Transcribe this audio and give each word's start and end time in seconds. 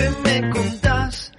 ¿Qué 0.00 0.08
me 0.24 0.50
contás? 0.50 1.30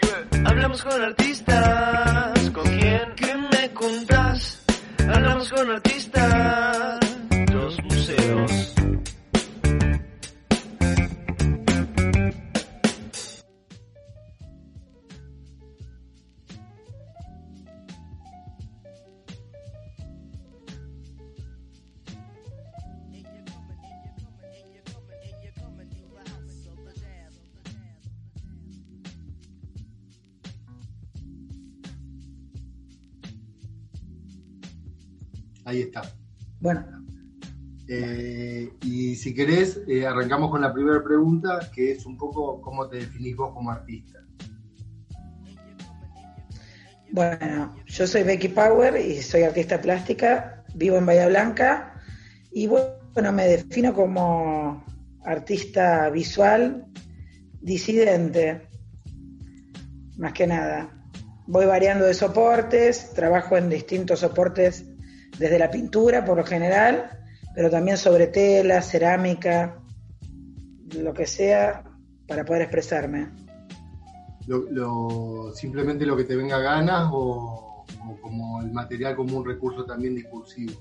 Hablamos 0.45 0.83
con 0.83 1.01
artistas. 1.01 2.49
¿Con 2.51 2.63
quién? 2.77 3.15
¿Qué 3.15 3.35
me 3.35 3.73
contás? 3.73 4.59
Hablamos 5.11 5.51
con 5.51 5.71
artistas. 5.71 7.00
Ahí 35.71 35.83
está. 35.83 36.01
Bueno, 36.59 36.85
Eh, 37.87 38.71
y 38.83 39.15
si 39.15 39.33
querés, 39.33 39.81
eh, 39.87 40.05
arrancamos 40.05 40.49
con 40.49 40.61
la 40.61 40.71
primera 40.71 41.03
pregunta, 41.03 41.59
que 41.73 41.91
es 41.91 42.05
un 42.05 42.15
poco 42.17 42.61
cómo 42.61 42.87
te 42.87 42.97
definís 42.97 43.35
vos 43.35 43.53
como 43.53 43.71
artista. 43.71 44.19
bueno, 47.11 47.75
yo 47.87 48.07
soy 48.07 48.23
Becky 48.23 48.47
Power 48.49 48.95
y 48.95 49.21
soy 49.21 49.43
artista 49.43 49.81
plástica, 49.81 50.63
vivo 50.73 50.97
en 50.97 51.05
Bahía 51.05 51.27
Blanca 51.27 52.01
y 52.53 52.67
bueno, 52.67 53.33
me 53.33 53.47
defino 53.47 53.93
como 53.93 54.85
artista 55.25 56.09
visual 56.09 56.85
disidente, 57.59 58.61
más 60.17 60.31
que 60.31 60.47
nada. 60.47 60.89
Voy 61.47 61.65
variando 61.65 62.05
de 62.05 62.13
soportes, 62.13 63.11
trabajo 63.13 63.57
en 63.57 63.69
distintos 63.69 64.19
soportes 64.19 64.90
desde 65.41 65.57
la 65.57 65.71
pintura 65.71 66.23
por 66.23 66.37
lo 66.37 66.45
general, 66.45 67.09
pero 67.55 67.71
también 67.71 67.97
sobre 67.97 68.27
tela, 68.27 68.79
cerámica, 68.83 69.81
lo 70.95 71.13
que 71.15 71.25
sea 71.25 71.83
para 72.27 72.45
poder 72.45 72.61
expresarme. 72.61 73.29
Lo, 74.45 75.51
simplemente 75.55 76.05
lo 76.05 76.15
que 76.15 76.25
te 76.25 76.35
venga 76.35 76.57
a 76.57 76.59
ganas 76.59 77.09
o, 77.11 77.85
o 78.07 78.21
como 78.21 78.61
el 78.61 78.71
material 78.71 79.15
como 79.15 79.37
un 79.37 79.45
recurso 79.45 79.83
también 79.83 80.13
discursivo. 80.13 80.73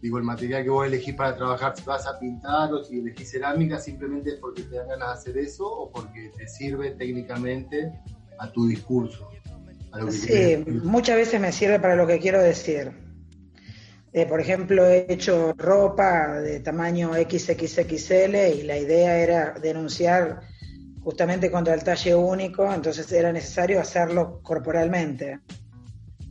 Digo, 0.00 0.16
el 0.16 0.24
material 0.24 0.64
que 0.64 0.70
vos 0.70 0.86
elegís 0.86 1.14
para 1.14 1.36
trabajar, 1.36 1.76
si 1.76 1.84
vas 1.84 2.06
a 2.06 2.18
pintar 2.18 2.72
o 2.72 2.82
si 2.82 2.98
elegís 2.98 3.30
cerámica, 3.30 3.78
simplemente 3.78 4.30
es 4.30 4.36
porque 4.36 4.62
te 4.62 4.76
dan 4.76 4.88
ganas 4.88 5.08
de 5.08 5.12
hacer 5.12 5.38
eso 5.38 5.66
o 5.66 5.92
porque 5.92 6.32
te 6.36 6.48
sirve 6.48 6.92
técnicamente 6.92 7.92
a 8.38 8.50
tu 8.50 8.66
discurso. 8.66 9.28
Sí, 10.10 10.64
muchas 10.84 11.16
veces 11.16 11.40
me 11.40 11.52
sirve 11.52 11.78
para 11.80 11.96
lo 11.96 12.06
que 12.06 12.18
quiero 12.18 12.40
decir. 12.42 12.92
Eh, 14.14 14.26
por 14.26 14.40
ejemplo, 14.40 14.86
he 14.86 15.06
hecho 15.12 15.54
ropa 15.56 16.40
de 16.40 16.60
tamaño 16.60 17.12
XXXL 17.14 18.36
y 18.58 18.62
la 18.62 18.78
idea 18.78 19.18
era 19.18 19.54
denunciar 19.60 20.40
justamente 21.02 21.50
contra 21.50 21.74
el 21.74 21.82
talle 21.82 22.14
único, 22.14 22.72
entonces 22.72 23.10
era 23.12 23.32
necesario 23.32 23.80
hacerlo 23.80 24.40
corporalmente. 24.42 25.40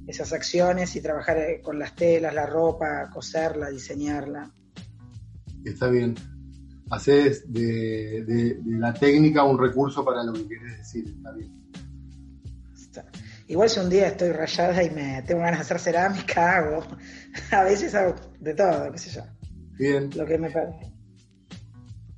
Esas 0.08 0.32
acciones 0.34 0.96
y 0.96 1.02
trabajar 1.02 1.38
eh, 1.38 1.62
con 1.62 1.78
las 1.80 1.96
telas, 1.96 2.34
la 2.34 2.46
ropa, 2.46 3.10
coserla, 3.12 3.70
diseñarla. 3.70 4.52
Está 5.66 5.88
bien. 5.90 6.16
Haces 6.90 7.52
de, 7.52 8.24
de- 8.28 8.56
de 8.56 8.78
la 8.80 8.94
técnica 8.94 9.44
un 9.44 9.58
recurso 9.60 10.04
para 10.04 10.24
lo 10.24 10.34
que 10.34 10.48
querés 10.48 10.78
decir. 10.80 11.06
Está 11.08 11.32
bien. 11.32 11.52
Está. 12.76 13.06
Igual 13.52 13.70
si 13.70 13.82
un 13.82 13.90
día 13.90 14.08
estoy 14.08 14.32
rayada 14.32 14.82
y 14.82 14.90
me 14.92 15.22
tengo 15.24 15.42
ganas 15.42 15.60
de 15.60 15.62
hacer 15.64 15.80
cerámica, 15.80 16.56
hago. 16.60 16.84
A 17.52 17.64
veces 17.66 17.94
hago 17.94 18.16
de 18.40 18.54
todo, 18.54 18.90
qué 18.94 18.98
sé 18.98 19.10
yo. 19.10 19.24
Bien. 19.78 20.10
Lo 20.16 20.26
que 20.26 20.38
me 20.38 20.50
parece. 20.50 20.90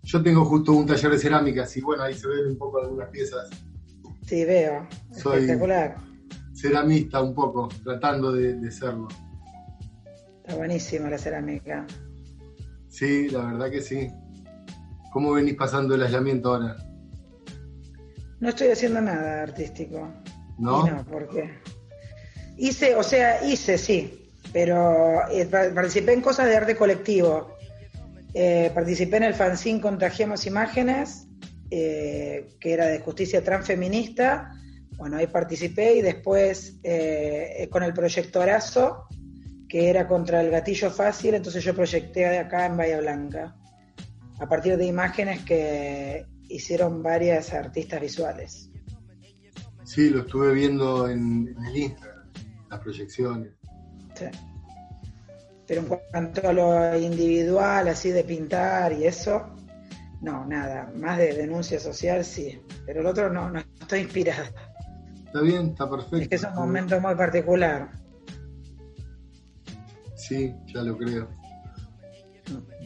Yo 0.04 0.22
tengo 0.22 0.46
justo 0.46 0.74
un 0.74 0.86
taller 0.86 1.10
de 1.10 1.18
cerámicas 1.18 1.76
y 1.76 1.82
bueno, 1.82 2.04
ahí 2.04 2.14
se 2.14 2.28
ven 2.28 2.46
un 2.52 2.58
poco 2.60 2.80
algunas 2.84 3.10
piezas. 3.10 3.50
Sí, 4.28 4.46
veo. 4.46 4.88
Soy- 5.12 5.40
Espectacular. 5.40 5.96
Ceramista 6.54 7.20
un 7.20 7.34
poco, 7.34 7.68
tratando 7.84 8.32
de, 8.32 8.54
de 8.54 8.70
serlo. 8.72 9.08
Está 10.44 10.56
buenísima 10.56 11.10
la 11.10 11.18
cerámica. 11.18 11.88
Sí, 12.90 13.30
la 13.30 13.46
verdad 13.46 13.72
que 13.72 13.82
sí. 13.82 14.08
¿Cómo 15.12 15.32
venís 15.34 15.56
pasando 15.56 15.96
el 15.96 16.04
aislamiento 16.04 16.54
ahora? 16.54 16.76
No 18.40 18.50
estoy 18.50 18.68
haciendo 18.68 19.02
nada 19.02 19.42
artístico. 19.42 20.14
¿No? 20.58 20.86
No, 20.88 21.06
porque 21.06 21.50
hice, 22.58 22.96
o 22.96 23.04
sea, 23.04 23.44
hice, 23.44 23.78
sí, 23.78 24.32
pero 24.52 25.28
eh, 25.30 25.46
pa- 25.46 25.74
participé 25.74 26.14
en 26.14 26.22
cosas 26.22 26.48
de 26.48 26.56
arte 26.58 26.76
colectivo. 26.76 27.56
Eh, 28.34 28.72
participé 28.74 29.18
en 29.18 29.24
el 29.24 29.34
fanzine 29.34 29.82
Contagiamos 29.82 30.46
Imágenes, 30.46 31.28
eh, 31.70 32.50
que 32.60 32.74
era 32.74 32.88
de 32.88 33.00
justicia 33.00 33.44
transfeminista. 33.44 34.52
Bueno, 34.98 35.18
ahí 35.18 35.28
participé 35.28 35.96
y 35.96 36.02
después 36.02 36.76
con 37.70 37.84
el 37.84 37.94
proyectorazo, 37.94 39.08
que 39.68 39.90
era 39.90 40.08
contra 40.08 40.40
el 40.42 40.52
gatillo 40.52 40.92
fácil, 40.92 41.34
entonces 41.34 41.64
yo 41.64 41.74
proyecté 41.74 42.38
acá 42.38 42.68
en 42.68 42.78
Bahía 42.78 43.00
Blanca, 43.00 43.56
a 44.40 44.48
partir 44.48 44.78
de 44.78 44.86
imágenes 44.86 45.42
que 45.44 46.26
hicieron 46.48 47.02
varias 47.02 47.54
artistas 47.54 48.00
visuales. 48.02 48.70
Sí, 49.94 50.10
lo 50.10 50.22
estuve 50.22 50.54
viendo 50.56 51.08
en, 51.08 51.54
en 51.56 51.66
el 51.66 51.78
Instagram, 51.78 52.26
las 52.68 52.80
proyecciones. 52.80 53.52
Sí. 54.16 54.26
Pero 55.68 55.82
en 55.82 55.88
cuanto 55.88 56.48
a 56.48 56.52
lo 56.54 56.98
individual, 56.98 57.88
así 57.88 58.10
de 58.10 58.24
pintar 58.24 58.92
y 58.92 59.06
eso, 59.06 59.56
no, 60.22 60.46
nada. 60.48 60.92
Más 60.96 61.20
de 61.20 61.34
denuncia 61.36 61.80
social, 61.80 62.26
sí. 62.26 62.60
Pero 62.88 63.02
el 63.02 63.06
otro 63.06 63.32
no, 63.32 63.52
no 63.52 63.60
estoy 63.60 64.00
inspirada. 64.00 64.50
Está 65.28 65.42
bien, 65.42 65.68
está 65.68 65.88
perfecto. 65.88 66.18
Es 66.18 66.28
que 66.28 66.36
es 66.38 66.44
un 66.44 66.56
momento 66.56 67.00
muy 67.00 67.14
particular. 67.14 67.92
Sí, 70.16 70.56
ya 70.74 70.82
lo 70.82 70.98
creo. 70.98 71.30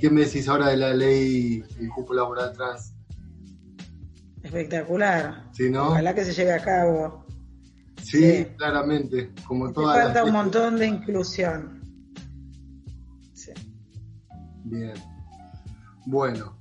¿Qué 0.01 0.09
me 0.09 0.25
decís 0.25 0.49
ahora 0.49 0.67
de 0.67 0.77
la 0.77 0.93
ley 0.93 1.59
de 1.59 1.87
cupo 1.87 2.13
laboral 2.13 2.51
trans? 2.51 2.96
Espectacular. 4.47 5.43
Sí, 5.51 5.69
¿no? 5.69 5.89
Ojalá 5.89 6.15
que 6.15 6.23
se 6.23 6.33
lleve 6.33 6.53
a 6.53 6.63
cabo. 6.63 7.25
Sí, 8.01 8.17
Sí. 8.19 8.45
claramente. 8.57 9.31
Como 9.45 9.73
falta 9.73 10.23
un 10.23 10.31
montón 10.31 10.77
de 10.77 10.87
inclusión. 10.87 11.81
Sí. 13.33 13.51
Bien. 14.63 14.93
Bueno, 16.05 16.57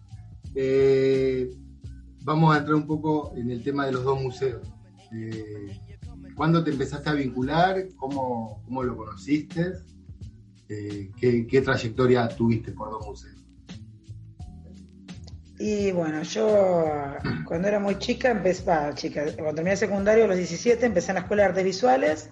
eh, 0.55 1.49
vamos 2.25 2.55
a 2.55 2.59
entrar 2.59 2.75
un 2.75 2.87
poco 2.87 3.33
en 3.37 3.50
el 3.50 3.62
tema 3.62 3.87
de 3.87 3.93
los 3.93 4.03
dos 4.05 4.21
museos. 4.21 4.67
Eh, 5.12 5.79
¿Cuándo 6.35 6.65
te 6.65 6.71
empezaste 6.73 7.09
a 7.09 7.12
vincular? 7.15 7.87
¿Cómo, 7.97 8.62
cómo 8.65 8.83
lo 8.83 8.97
conociste? 8.97 9.73
Eh, 10.69 11.12
¿qué, 11.17 11.47
qué 11.47 11.61
trayectoria 11.62 12.27
tuviste 12.29 12.73
por 12.73 12.91
dos 12.91 13.06
museos? 13.06 13.36
Y 15.58 15.91
bueno, 15.93 16.23
yo 16.23 17.17
cuando 17.47 17.69
era 17.69 17.79
muy 17.81 17.99
chica, 17.99 18.31
empecé, 18.31 18.64
chica, 18.94 19.25
cuando 19.37 19.55
terminé 19.55 19.76
secundario 19.76 20.25
a 20.25 20.29
los 20.29 20.37
17, 20.37 20.85
empecé 20.87 21.12
en 21.12 21.14
la 21.17 21.20
Escuela 21.23 21.44
de 21.44 21.49
Artes 21.49 21.64
Visuales 21.64 22.31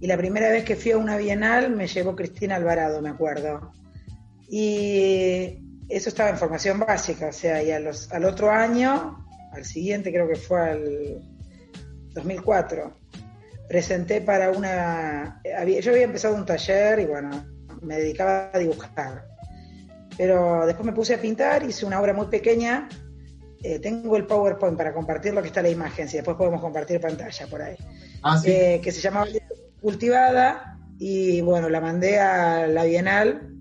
y 0.00 0.06
la 0.06 0.16
primera 0.18 0.50
vez 0.50 0.64
que 0.64 0.76
fui 0.76 0.90
a 0.92 0.98
una 0.98 1.16
bienal 1.16 1.70
me 1.74 1.86
llevó 1.86 2.14
Cristina 2.14 2.56
Alvarado, 2.56 3.00
me 3.00 3.08
acuerdo. 3.08 3.72
Y 4.50 5.58
eso 5.88 6.08
estaba 6.10 6.28
en 6.30 6.36
formación 6.36 6.78
básica, 6.78 7.28
o 7.28 7.32
sea, 7.32 7.62
y 7.62 7.70
a 7.70 7.80
los- 7.80 8.12
al 8.12 8.24
otro 8.24 8.50
año, 8.50 9.24
al 9.52 9.64
siguiente 9.64 10.12
creo 10.12 10.28
que 10.28 10.36
fue 10.36 10.60
al 10.70 11.22
2004, 12.12 12.92
presenté 13.68 14.20
para 14.20 14.50
una... 14.50 15.40
había- 15.58 15.80
yo 15.80 15.92
había 15.92 16.04
empezado 16.04 16.34
un 16.34 16.44
taller 16.44 17.00
y 17.00 17.06
bueno, 17.06 17.30
me 17.80 17.96
dedicaba 17.98 18.50
a 18.52 18.58
dibujar. 18.58 19.26
Pero 20.18 20.66
después 20.66 20.84
me 20.84 20.92
puse 20.92 21.14
a 21.14 21.20
pintar, 21.20 21.62
hice 21.62 21.86
una 21.86 22.00
obra 22.00 22.12
muy 22.12 22.26
pequeña. 22.26 22.88
Eh, 23.62 23.78
tengo 23.78 24.16
el 24.16 24.26
PowerPoint 24.26 24.76
para 24.76 24.92
compartir 24.92 25.32
lo 25.32 25.40
que 25.40 25.48
está 25.48 25.62
la 25.62 25.68
imagen, 25.68 26.08
si 26.08 26.16
después 26.16 26.36
podemos 26.36 26.60
compartir 26.60 27.00
pantalla 27.00 27.46
por 27.46 27.62
ahí. 27.62 27.76
Ah, 28.22 28.36
sí. 28.36 28.50
Eh, 28.50 28.80
que 28.82 28.90
se 28.90 29.00
llamaba 29.00 29.26
Cultivada 29.80 30.76
y 30.98 31.40
bueno, 31.40 31.68
la 31.68 31.80
mandé 31.80 32.18
a 32.18 32.66
la 32.66 32.84
Bienal 32.84 33.54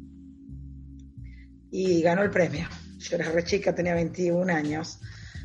y 1.69 2.01
ganó 2.01 2.23
el 2.23 2.31
premio. 2.31 2.67
Yo 2.97 3.15
era 3.15 3.31
re 3.31 3.43
chica, 3.43 3.75
tenía 3.75 3.93
21 3.93 4.51
años. 4.51 4.99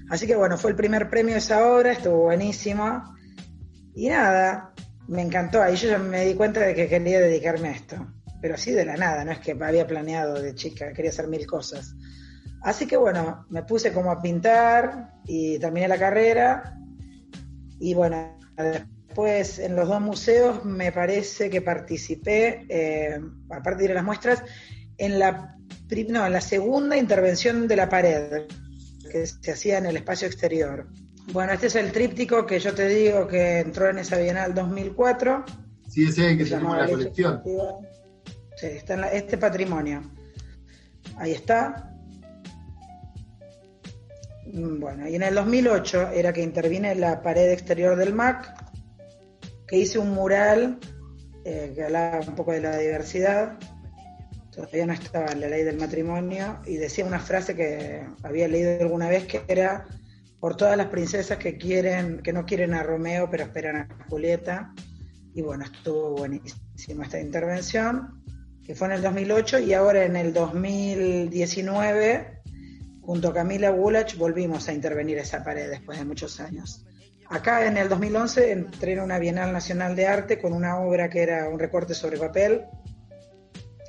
Así 0.09 0.27
que 0.27 0.35
bueno, 0.35 0.57
fue 0.57 0.71
el 0.71 0.77
primer 0.77 1.11
premio 1.11 1.35
de 1.35 1.39
esa 1.39 1.69
obra, 1.69 1.93
estuvo 1.93 2.23
buenísimo. 2.23 3.15
Y 3.95 4.09
nada, 4.09 4.73
me 5.09 5.21
encantó. 5.21 5.63
Ahí 5.63 5.77
yo 5.77 5.91
ya 5.91 5.99
me 5.99 6.25
di 6.25 6.35
cuenta 6.35 6.61
de 6.61 6.75
que 6.75 6.89
quería 6.89 7.21
dedicarme 7.21 7.69
a 7.69 7.73
esto. 7.73 8.07
Pero 8.43 8.55
así 8.55 8.73
de 8.73 8.85
la 8.85 8.97
nada, 8.97 9.25
no 9.25 9.33
es 9.33 9.39
que 9.39 9.53
había 9.53 9.87
planeado 9.87 10.43
de 10.43 10.55
chica, 10.55 10.93
quería 10.93 11.11
hacer 11.11 11.29
mil 11.29 11.47
cosas. 11.47 11.95
Así 12.63 12.87
que 12.87 12.97
bueno, 12.97 13.47
me 13.49 13.63
puse 13.63 13.93
como 13.93 14.11
a 14.11 14.21
pintar 14.21 15.15
y 15.27 15.59
terminé 15.59 15.89
la 15.89 15.99
carrera. 15.99 16.77
Y 17.79 17.95
bueno, 17.95 18.39
después 18.57 19.59
en 19.59 19.77
los 19.77 19.89
dos 19.89 20.01
museos 20.01 20.65
me 20.65 20.93
parece 20.93 21.51
que 21.51 21.63
participé, 21.63 22.67
eh, 22.69 23.21
aparte 23.49 23.79
de 23.79 23.85
ir 23.85 23.91
a 23.93 23.95
las 23.95 24.05
muestras, 24.05 24.43
en 24.99 25.19
la, 25.19 25.57
no, 26.09 26.27
en 26.27 26.33
la 26.33 26.41
segunda 26.41 26.97
intervención 26.97 27.67
de 27.67 27.77
la 27.77 27.89
pared 27.89 28.47
que 29.11 29.27
se 29.27 29.53
hacía 29.53 29.79
en 29.79 29.87
el 29.87 29.97
espacio 29.97 30.27
exterior. 30.27 30.89
Bueno, 31.33 31.53
este 31.53 31.69
es 31.69 31.77
el 31.77 31.93
tríptico 31.93 32.47
que 32.47 32.59
yo 32.59 32.75
te 32.75 32.89
digo 32.89 33.29
que 33.29 33.61
entró 33.61 33.89
en 33.89 33.99
esa 33.99 34.19
Bienal 34.19 34.55
2004. 34.55 35.45
Sí, 35.89 36.05
ese 36.05 36.27
es 36.27 36.33
el 36.33 36.39
que 36.39 36.47
Se 36.47 36.55
en 36.55 36.65
la 36.65 36.87
colección. 36.87 37.43
Sí, 38.63 38.69
está 38.69 39.09
este 39.09 39.39
patrimonio. 39.39 40.03
Ahí 41.17 41.33
está. 41.33 41.93
Mm, 44.53 44.79
Bueno, 44.79 45.09
y 45.09 45.17
en 45.17 45.25
el 45.25 45.35
2008 45.35 46.11
era 46.11 46.33
que 46.33 46.45
intervine 46.45 46.95
la 46.95 47.23
pared 47.23 47.51
exterior 47.51 47.97
del 47.97 48.15
MAC, 48.15 48.55
que 49.67 49.79
hice 49.79 49.99
un 49.99 50.11
mural 50.11 50.79
eh, 51.45 51.73
que 51.75 51.83
hablaba 51.83 52.21
un 52.21 52.37
poco 52.37 52.53
de 52.53 52.61
la 52.61 52.79
diversidad. 52.79 53.59
Todavía 54.53 54.87
no 54.87 54.93
estaba 54.93 55.33
en 55.33 55.41
la 55.41 55.49
ley 55.49 55.65
del 55.65 55.79
matrimonio 55.79 56.61
y 56.65 56.77
decía 56.77 57.05
una 57.05 57.19
frase 57.19 57.57
que 57.57 58.07
había 58.23 58.47
leído 58.47 58.81
alguna 58.81 59.09
vez 59.09 59.27
que 59.27 59.43
era 59.49 59.87
por 60.39 60.57
todas 60.57 60.77
las 60.77 60.87
princesas 60.87 61.37
que 61.37 61.59
quieren, 61.59 62.23
que 62.23 62.33
no 62.33 62.47
quieren 62.47 62.75
a 62.75 62.85
Romeo 62.85 63.29
pero 63.29 63.43
esperan 63.43 63.91
a 63.91 64.05
Julieta. 64.09 64.73
Y 65.35 65.43
bueno, 65.43 65.65
estuvo 65.65 66.11
buenísima 66.11 67.03
esta 67.03 67.19
intervención, 67.19 68.22
que 68.65 68.75
fue 68.75 68.89
en 68.89 68.95
el 68.95 69.03
2008 69.03 69.61
y 69.61 69.75
ahora 69.75 70.05
en 70.05 70.17
el 70.17 70.33
2019, 70.33 72.43
junto 73.01 73.29
a 73.29 73.35
Camila 73.35 73.71
Gulach, 73.71 74.17
volvimos 74.17 74.69
a 74.69 74.73
intervenir 74.73 75.19
esa 75.19 75.43
pared 75.43 75.69
después 75.69 75.99
de 75.99 76.05
muchos 76.05 76.39
años. 76.41 76.85
Acá 77.29 77.67
en 77.67 77.77
el 77.77 77.89
2011 77.89 78.53
entré 78.53 78.93
en 78.93 79.01
una 79.01 79.19
Bienal 79.19 79.53
Nacional 79.53 79.97
de 79.97 80.07
Arte 80.07 80.39
con 80.39 80.53
una 80.53 80.79
obra 80.79 81.09
que 81.09 81.23
era 81.23 81.49
un 81.49 81.59
recorte 81.59 81.95
sobre 81.95 82.19
papel. 82.19 82.67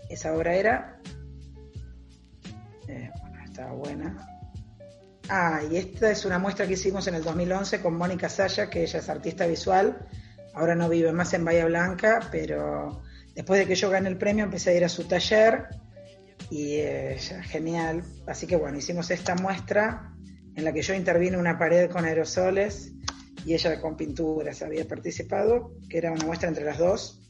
Esa 0.09 0.33
obra 0.33 0.55
era... 0.55 0.99
eh, 2.87 3.11
bueno, 3.21 3.43
estaba 3.43 3.73
buena. 3.73 4.27
Ah, 5.29 5.61
y 5.69 5.77
esta 5.77 6.11
es 6.11 6.25
una 6.25 6.39
muestra 6.39 6.67
que 6.67 6.73
hicimos 6.73 7.07
en 7.07 7.15
el 7.15 7.23
2011 7.23 7.81
con 7.81 7.95
Mónica 7.95 8.29
Saya, 8.29 8.69
que 8.69 8.83
ella 8.83 8.99
es 8.99 9.09
artista 9.09 9.45
visual. 9.45 10.07
Ahora 10.53 10.75
no 10.75 10.89
vive 10.89 11.11
más 11.11 11.33
en 11.33 11.45
Bahía 11.45 11.65
Blanca, 11.65 12.19
pero 12.31 13.01
después 13.35 13.59
de 13.59 13.67
que 13.67 13.75
yo 13.75 13.89
gané 13.89 14.09
el 14.09 14.17
premio 14.17 14.43
empecé 14.43 14.71
a 14.71 14.73
ir 14.73 14.83
a 14.83 14.89
su 14.89 15.05
taller 15.05 15.67
y 16.49 16.75
eh, 16.75 17.17
genial. 17.43 18.03
Así 18.27 18.47
que 18.47 18.55
bueno, 18.55 18.77
hicimos 18.77 19.09
esta 19.11 19.35
muestra 19.35 20.13
en 20.55 20.63
la 20.63 20.71
que 20.71 20.81
yo 20.81 20.93
intervine 20.93 21.37
una 21.37 21.57
pared 21.57 21.89
con 21.89 22.05
aerosoles 22.05 22.93
y 23.45 23.53
ella 23.53 23.81
con 23.81 23.97
pinturas 23.97 24.61
había 24.61 24.87
participado, 24.87 25.73
que 25.89 25.97
era 25.97 26.11
una 26.11 26.25
muestra 26.25 26.49
entre 26.49 26.63
las 26.63 26.77
dos. 26.77 27.21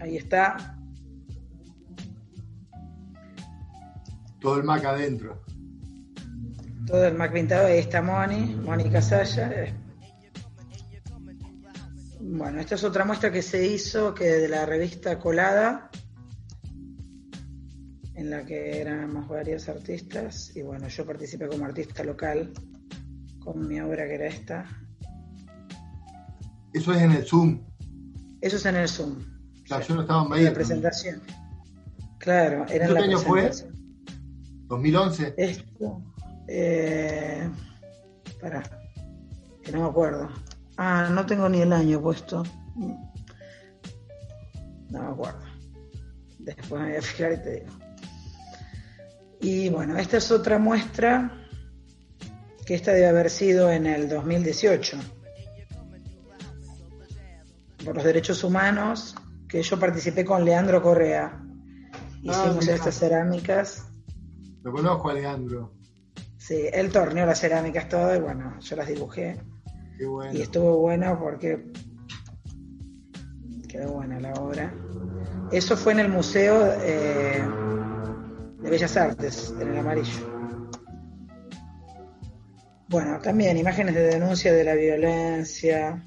Ahí 0.00 0.16
está. 0.16 0.78
Todo 4.40 4.58
el 4.58 4.64
Mac 4.64 4.84
adentro. 4.84 5.42
Todo 6.86 7.04
el 7.06 7.14
Mac 7.14 7.32
pintado, 7.32 7.66
ahí 7.66 7.78
está 7.78 8.00
Moni, 8.00 8.54
Mónica 8.56 9.02
Saya. 9.02 9.74
Bueno, 12.20 12.60
esta 12.60 12.74
es 12.76 12.84
otra 12.84 13.04
muestra 13.04 13.30
que 13.30 13.42
se 13.42 13.66
hizo 13.66 14.14
que 14.14 14.24
de 14.24 14.48
la 14.48 14.64
revista 14.66 15.18
Colada, 15.18 15.90
en 18.14 18.30
la 18.30 18.44
que 18.44 18.80
éramos 18.80 19.28
varios 19.28 19.68
artistas, 19.68 20.56
y 20.56 20.62
bueno, 20.62 20.88
yo 20.88 21.04
participé 21.04 21.46
como 21.48 21.64
artista 21.66 22.02
local 22.02 22.52
con 23.40 23.68
mi 23.68 23.80
obra 23.80 24.06
que 24.06 24.14
era 24.14 24.26
esta. 24.26 24.64
Eso 26.72 26.92
es 26.92 27.02
en 27.02 27.12
el 27.12 27.24
Zoom. 27.24 27.60
Eso 28.40 28.56
es 28.56 28.66
en 28.66 28.76
el 28.76 28.88
Zoom. 28.88 29.16
Claro, 29.64 29.84
yo 29.86 29.94
no 29.96 30.00
estaba 30.02 30.20
en 30.20 30.24
En 30.26 30.30
Bahía. 30.30 30.48
la 30.48 30.54
presentación. 30.54 31.22
Claro, 32.18 32.66
era 32.68 32.86
en 32.86 32.94
¿Qué 32.94 32.98
la 33.00 33.06
año 33.06 33.18
fue? 33.18 33.42
presentación. 33.42 33.76
2011. 34.68 35.34
Esto. 35.36 36.02
Eh, 36.48 37.48
pará, 38.40 38.62
que 39.62 39.72
no 39.72 39.82
me 39.82 39.88
acuerdo. 39.88 40.28
Ah, 40.76 41.08
no 41.10 41.24
tengo 41.26 41.48
ni 41.48 41.62
el 41.62 41.72
año 41.72 42.00
puesto. 42.00 42.42
No 44.90 45.02
me 45.02 45.08
acuerdo. 45.08 45.40
Después 46.38 46.80
me 46.82 46.88
voy 46.88 46.96
a 46.96 47.02
fijar 47.02 47.32
y 47.32 47.42
te 47.42 47.50
digo. 47.60 47.72
Y 49.40 49.68
bueno, 49.68 49.96
esta 49.96 50.16
es 50.18 50.30
otra 50.30 50.58
muestra 50.58 51.46
que 52.64 52.74
esta 52.74 52.92
debe 52.92 53.06
haber 53.06 53.30
sido 53.30 53.70
en 53.70 53.86
el 53.86 54.08
2018 54.08 54.98
por 57.84 57.94
los 57.94 58.04
derechos 58.04 58.42
humanos 58.42 59.14
que 59.48 59.62
yo 59.62 59.78
participé 59.78 60.24
con 60.24 60.44
Leandro 60.44 60.82
Correa. 60.82 61.40
Hicimos 62.20 62.58
mira. 62.60 62.74
estas 62.74 62.98
cerámicas 62.98 63.86
Lo 64.62 64.72
conozco 64.72 65.10
a 65.10 65.14
Leandro. 65.14 65.72
Sí, 66.36 66.66
él 66.72 66.90
torneó 66.90 67.24
las 67.24 67.40
cerámicas 67.40 67.88
todo 67.88 68.14
y 68.14 68.20
bueno, 68.20 68.58
yo 68.60 68.76
las 68.76 68.88
dibujé. 68.88 69.40
Qué 69.96 70.06
bueno. 70.06 70.32
Y 70.38 70.42
estuvo 70.42 70.78
bueno 70.78 71.18
porque 71.18 71.64
quedó 73.68 73.92
buena 73.92 74.20
la 74.20 74.32
obra. 74.34 74.74
Eso 75.52 75.76
fue 75.76 75.92
en 75.92 76.00
el 76.00 76.08
Museo 76.08 76.72
eh, 76.82 77.44
de 78.60 78.70
Bellas 78.70 78.96
Artes, 78.96 79.54
en 79.60 79.68
el 79.68 79.78
amarillo. 79.78 80.36
Bueno, 82.88 83.18
también 83.20 83.56
imágenes 83.56 83.94
de 83.94 84.02
denuncia 84.02 84.52
de 84.52 84.64
la 84.64 84.74
violencia, 84.74 86.04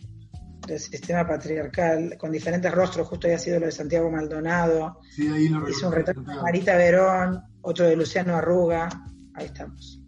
del 0.65 0.79
sistema 0.79 1.27
patriarcal, 1.27 2.17
con 2.17 2.31
diferentes 2.31 2.71
rostros, 2.71 3.07
justo 3.07 3.27
había 3.27 3.39
sido 3.39 3.59
lo 3.59 3.65
de 3.65 3.71
Santiago 3.71 4.09
Maldonado, 4.09 4.99
Sí, 5.11 5.27
ahí 5.27 5.49
lo 5.49 5.67
Hice 5.67 5.85
un 5.85 5.93
retrato 5.93 6.21
de 6.21 6.35
Marita 6.35 6.75
Verón, 6.75 7.43
otro 7.61 7.85
de 7.85 7.95
Luciano 7.95 8.35
Arruga. 8.35 8.87
Ahí 9.33 9.45
estamos. 9.45 9.98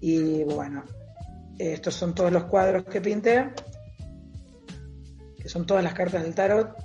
Y 0.01 0.43
bueno, 0.45 0.83
estos 1.59 1.93
son 1.93 2.15
todos 2.15 2.31
los 2.31 2.45
cuadros 2.45 2.85
que 2.85 3.01
pinté, 3.01 3.51
que 5.39 5.47
son 5.47 5.67
todas 5.67 5.83
las 5.83 5.93
cartas 5.93 6.23
del 6.23 6.33
tarot 6.33 6.75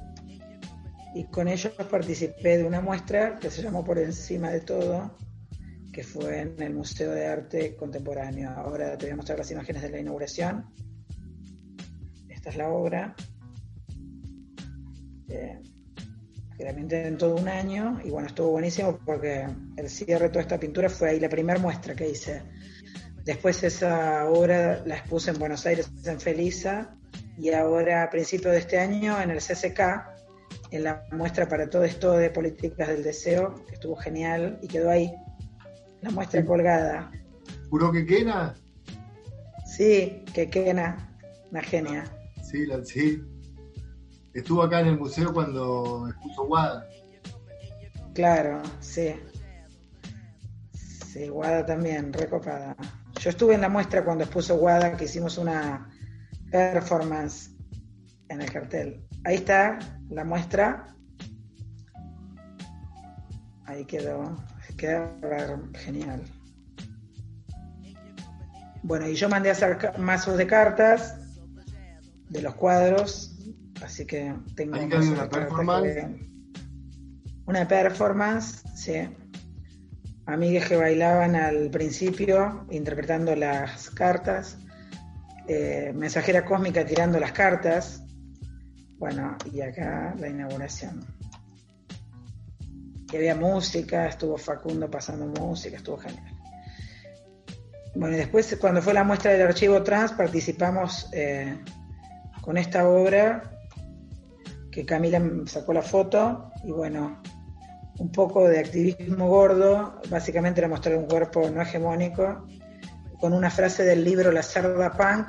y 1.14 1.25
con 1.25 1.49
ellos 1.49 1.73
participé 1.90 2.59
de 2.59 2.64
una 2.64 2.83
muestra 2.83 3.38
que 3.38 3.50
se 3.50 3.62
llamó 3.62 3.83
Por 3.85 3.99
encima 3.99 4.50
de 4.50 4.61
todo, 4.61 5.11
que 5.93 6.05
fue 6.05 6.41
en 6.41 6.63
el 6.63 6.75
Museo 6.75 7.13
de 7.13 7.27
Arte 7.27 7.77
Contemporáneo. 7.77 8.51
Ahora 8.51 8.97
te 8.97 9.07
voy 9.07 9.13
a 9.13 9.17
mostrar 9.17 9.39
las 9.39 9.51
imágenes 9.51 9.83
de 9.83 9.91
la 9.91 10.01
inauguración. 10.01 10.67
Esta 12.29 12.51
es 12.51 12.57
la 12.57 12.69
obra. 12.69 13.15
Eh, 15.29 15.61
que 16.61 17.07
en 17.07 17.17
todo 17.17 17.37
un 17.37 17.49
año 17.49 18.01
y 18.05 18.11
bueno, 18.11 18.29
estuvo 18.29 18.51
buenísimo 18.51 18.99
porque 19.07 19.47
el 19.77 19.89
cierre 19.89 20.25
de 20.25 20.29
toda 20.29 20.43
esta 20.43 20.61
pintura 20.61 20.91
fue 20.91 21.11
ahí 21.11 21.21
la 21.21 21.29
primera 21.29 21.59
muestra 21.59 21.95
que 21.95 22.09
hice. 22.09 22.43
Después 23.25 23.63
esa 23.63 24.29
obra 24.29 24.83
la 24.85 24.97
expuse 24.97 25.31
en 25.31 25.39
Buenos 25.39 25.65
Aires, 25.67 25.91
en 26.05 26.21
Felisa, 26.21 26.97
y 27.39 27.51
ahora 27.51 28.03
a 28.03 28.11
principios 28.11 28.53
de 28.53 28.59
este 28.59 28.79
año 28.79 29.21
en 29.21 29.31
el 29.31 29.39
CCK, 29.39 29.81
en 30.71 30.85
la 30.85 31.05
muestra 31.13 31.49
para 31.49 31.71
todo 31.71 31.85
esto 31.85 32.13
de 32.13 32.31
políticas 32.31 32.89
del 32.89 33.03
deseo, 33.03 33.55
que 33.67 33.75
estuvo 33.75 33.97
genial 33.97 34.59
y 34.63 34.69
quedó 34.69 34.91
ahí, 34.91 35.15
la 36.02 36.11
muestra 36.11 36.45
colgada. 36.45 37.11
¿Juró 37.69 37.92
que 37.92 38.04
queda? 38.07 38.54
Sí, 39.66 40.25
que 40.35 40.49
quena, 40.50 41.16
una 41.50 41.62
genia. 41.62 42.04
Sí, 42.42 42.66
la- 42.66 42.85
sí. 42.85 43.23
Estuvo 44.35 44.62
acá 44.62 44.80
en 44.80 44.88
el 44.88 44.99
museo 44.99 45.33
cuando 45.33 46.09
expuso 46.09 46.47
Guada. 46.47 46.87
Claro, 48.14 48.62
sí. 48.80 49.14
Sí, 50.73 51.28
Guada 51.28 51.64
también, 51.66 52.12
recopada. 52.12 52.76
Yo 53.21 53.30
estuve 53.30 53.54
en 53.54 53.61
la 53.61 53.69
muestra 53.69 54.04
cuando 54.04 54.25
expuso 54.25 54.57
Guada, 54.57 54.97
que 54.97 55.04
hicimos 55.04 55.38
una 55.38 55.88
performance 56.50 57.50
en 58.28 58.40
el 58.42 58.50
cartel. 58.52 59.04
Ahí 59.25 59.37
está 59.37 59.78
la 60.09 60.25
muestra. 60.25 60.87
Ahí 63.66 63.85
quedó. 63.85 64.37
Queda 64.81 65.13
genial. 65.75 66.23
Bueno, 68.83 69.07
y 69.07 69.15
yo 69.15 69.29
mandé 69.29 69.51
a 69.51 69.53
hacer 69.53 69.77
mazos 69.99 70.39
de 70.39 70.47
cartas 70.47 71.17
de 72.31 72.41
los 72.41 72.55
cuadros, 72.55 73.37
así 73.85 74.07
que 74.07 74.35
tengo 74.57 74.77
Ahí 74.77 74.85
un 74.87 74.93
una 74.95 75.01
de 75.01 75.17
cartas 75.17 75.39
performance. 75.39 75.95
que- 75.95 76.31
Una 77.45 77.69
performance, 77.69 78.63
sí. 78.75 78.95
Amigues 80.25 80.67
que 80.67 80.77
bailaban 80.77 81.35
al 81.37 81.69
principio 81.71 82.65
interpretando 82.71 83.37
las 83.37 83.91
cartas. 83.91 84.57
Eh, 85.47 85.93
mensajera 85.95 86.47
cósmica 86.47 86.87
tirando 86.87 87.21
las 87.21 87.33
cartas. 87.33 88.03
Bueno, 88.99 89.37
y 89.53 89.61
acá 89.61 90.15
la 90.19 90.29
inauguración. 90.29 91.05
Y 93.12 93.17
había 93.17 93.35
música, 93.35 94.07
estuvo 94.07 94.37
Facundo 94.37 94.90
pasando 94.90 95.26
música, 95.26 95.76
estuvo 95.76 95.99
genial. 95.99 96.40
Bueno, 97.95 98.14
y 98.14 98.19
después 98.19 98.57
cuando 98.61 98.81
fue 98.81 98.95
la 98.95 99.02
muestra 99.02 99.33
del 99.33 99.43
archivo 99.43 99.83
trans 99.83 100.12
participamos 100.12 101.09
eh, 101.12 101.59
con 102.40 102.57
esta 102.57 102.88
obra 102.88 103.59
que 104.71 104.87
Camila 104.87 105.21
sacó 105.47 105.73
la 105.73 105.83
foto 105.83 106.52
y 106.62 106.71
bueno, 106.71 107.21
un 107.99 108.12
poco 108.12 108.49
de 108.49 108.61
activismo 108.61 109.29
gordo, 109.29 110.00
básicamente 110.09 110.61
era 110.61 110.69
mostrar 110.69 110.97
un 110.97 111.07
cuerpo 111.07 111.50
no 111.50 111.61
hegemónico, 111.61 112.47
con 113.19 113.33
una 113.33 113.50
frase 113.50 113.85
del 113.85 114.05
libro 114.05 114.33
La 114.33 114.43
Cerda 114.43 114.93
Punk, 114.93 115.29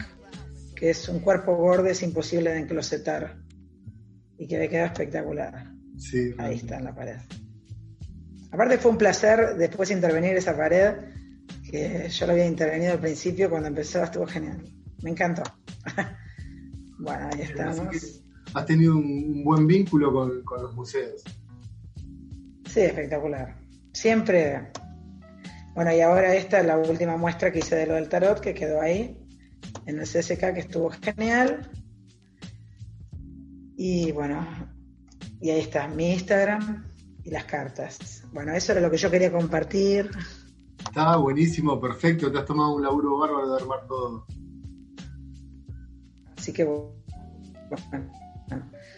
que 0.75 0.91
es 0.91 1.09
un 1.09 1.19
cuerpo 1.19 1.55
gordo 1.55 1.87
es 1.87 2.01
imposible 2.01 2.51
de 2.51 2.59
enclosetar, 2.59 3.37
y 4.37 4.47
que 4.47 4.57
me 4.57 4.69
quedado 4.69 4.87
espectacular. 4.87 5.71
Sí, 5.97 6.33
Ahí 6.37 6.55
está 6.55 6.77
en 6.77 6.85
la 6.85 6.95
pared. 6.95 7.17
Aparte 8.51 8.77
fue 8.77 8.91
un 8.91 8.97
placer 8.97 9.55
después 9.57 9.91
intervenir 9.91 10.35
esa 10.35 10.55
pared, 10.55 10.93
que 11.69 12.09
yo 12.09 12.25
lo 12.25 12.33
había 12.33 12.45
intervenido 12.45 12.93
al 12.93 12.99
principio, 12.99 13.49
cuando 13.49 13.69
empezó 13.69 14.03
estuvo 14.03 14.27
genial. 14.27 14.61
Me 15.01 15.11
encantó. 15.11 15.43
bueno, 16.99 17.29
ahí 17.33 17.41
estamos. 17.41 18.21
has 18.53 18.65
tenido 18.65 18.97
un, 18.97 19.05
un 19.05 19.43
buen 19.43 19.67
vínculo 19.67 20.11
con, 20.11 20.43
con 20.43 20.63
los 20.63 20.75
museos. 20.75 21.23
Sí, 22.69 22.81
espectacular. 22.81 23.57
Siempre. 23.93 24.71
Bueno, 25.73 25.93
y 25.93 26.01
ahora 26.01 26.35
esta 26.35 26.59
es 26.59 26.65
la 26.65 26.77
última 26.77 27.15
muestra 27.17 27.51
que 27.51 27.59
hice 27.59 27.75
de 27.75 27.85
lo 27.85 27.93
del 27.95 28.09
tarot, 28.09 28.41
que 28.41 28.53
quedó 28.53 28.81
ahí, 28.81 29.17
en 29.85 29.99
el 29.99 30.03
CSK, 30.03 30.53
que 30.53 30.59
estuvo 30.59 30.89
genial. 30.89 31.69
Y 33.77 34.11
bueno, 34.11 34.45
y 35.39 35.49
ahí 35.49 35.61
está 35.61 35.87
mi 35.87 36.11
Instagram 36.13 36.85
y 37.23 37.31
las 37.31 37.45
cartas. 37.45 38.20
Bueno, 38.31 38.53
eso 38.53 38.71
era 38.71 38.81
lo 38.81 38.89
que 38.89 38.97
yo 38.97 39.11
quería 39.11 39.31
compartir. 39.31 40.09
Está 40.79 41.15
buenísimo, 41.17 41.79
perfecto. 41.79 42.31
Te 42.31 42.39
has 42.39 42.45
tomado 42.45 42.73
un 42.75 42.81
laburo 42.81 43.17
bárbaro 43.19 43.51
de 43.53 43.61
armar 43.61 43.85
todo. 43.87 44.25
Así 46.37 46.51
que, 46.53 46.63
bueno. 46.63 46.93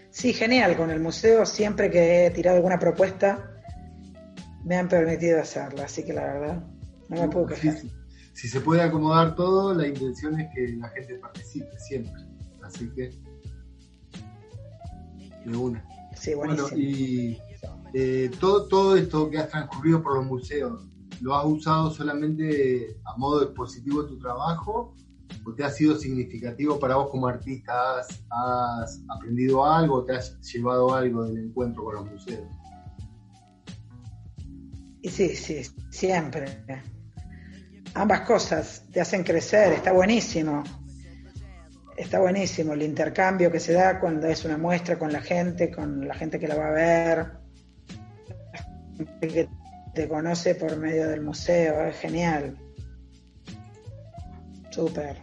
Sí, 0.10 0.34
genial. 0.34 0.78
Con 0.78 0.92
el 0.92 1.00
museo, 1.00 1.46
siempre 1.46 1.90
que 1.90 2.28
he 2.28 2.32
tirado 2.32 2.58
alguna 2.58 2.80
propuesta, 2.80 3.52
me 4.64 4.78
han 4.78 4.88
permitido 4.88 5.42
hacerla. 5.42 5.86
Así 5.86 6.04
que 6.06 6.14
la 6.14 6.24
verdad, 6.26 6.64
no 7.10 7.22
me 7.22 7.28
puedo 7.30 7.48
quejar. 7.48 7.78
Si, 7.78 7.92
si 8.34 8.48
se 8.48 8.62
puede 8.62 8.82
acomodar 8.82 9.36
todo, 9.36 9.74
la 9.74 9.88
intención 9.88 10.40
es 10.40 10.50
que 10.54 10.68
la 10.78 10.90
gente 10.90 11.16
participe 11.16 11.78
siempre. 11.80 12.14
Así 12.62 12.90
que, 12.96 13.12
de 15.46 15.58
una. 15.58 15.84
Sí, 16.16 16.34
Bueno, 16.34 16.54
buenísimo. 16.64 16.80
y 16.80 17.42
eh, 17.94 18.32
todo, 18.40 18.68
todo 18.68 18.96
esto 18.98 19.30
que 19.30 19.38
has 19.38 19.50
transcurrido 19.50 20.02
por 20.02 20.16
los 20.16 20.26
museos, 20.26 20.88
¿lo 21.22 21.36
has 21.36 21.46
usado 21.46 21.92
solamente 21.92 22.98
a 23.06 23.16
modo 23.18 23.44
expositivo 23.44 24.04
de 24.04 24.10
tu 24.10 24.20
trabajo? 24.20 24.96
¿O 25.46 25.54
te 25.54 25.64
ha 25.64 25.70
sido 25.70 25.96
significativo 25.96 26.80
para 26.80 26.96
vos 26.96 27.10
como 27.10 27.28
artista? 27.28 28.00
¿Has, 28.00 28.24
has 28.30 29.02
aprendido 29.10 29.66
algo 29.66 30.04
te 30.04 30.16
has 30.16 30.40
llevado 30.42 30.94
algo 30.94 31.26
del 31.26 31.46
encuentro 31.46 31.84
con 31.84 31.96
los 31.96 32.12
museos? 32.12 32.48
Sí, 35.04 35.36
sí, 35.36 35.62
siempre. 35.92 36.46
Ambas 37.94 38.22
cosas 38.22 38.86
te 38.92 39.02
hacen 39.02 39.24
crecer, 39.24 39.74
está 39.74 39.92
buenísimo. 39.92 40.64
Está 41.96 42.20
buenísimo 42.20 42.74
el 42.74 42.82
intercambio 42.82 43.52
que 43.52 43.60
se 43.60 43.74
da 43.74 44.00
cuando 44.00 44.26
es 44.28 44.44
una 44.46 44.58
muestra 44.58 44.98
con 44.98 45.12
la 45.12 45.22
gente, 45.22 45.70
con 45.70 46.08
la 46.08 46.16
gente 46.16 46.40
que 46.40 46.48
la 46.48 46.56
va 46.56 46.70
a 46.70 46.72
ver, 46.72 47.43
que 49.22 49.50
te 49.94 50.08
conoce 50.08 50.56
por 50.56 50.78
medio 50.78 51.08
del 51.08 51.22
museo, 51.22 51.86
es 51.86 51.98
genial. 51.98 52.58
Súper. 54.72 55.18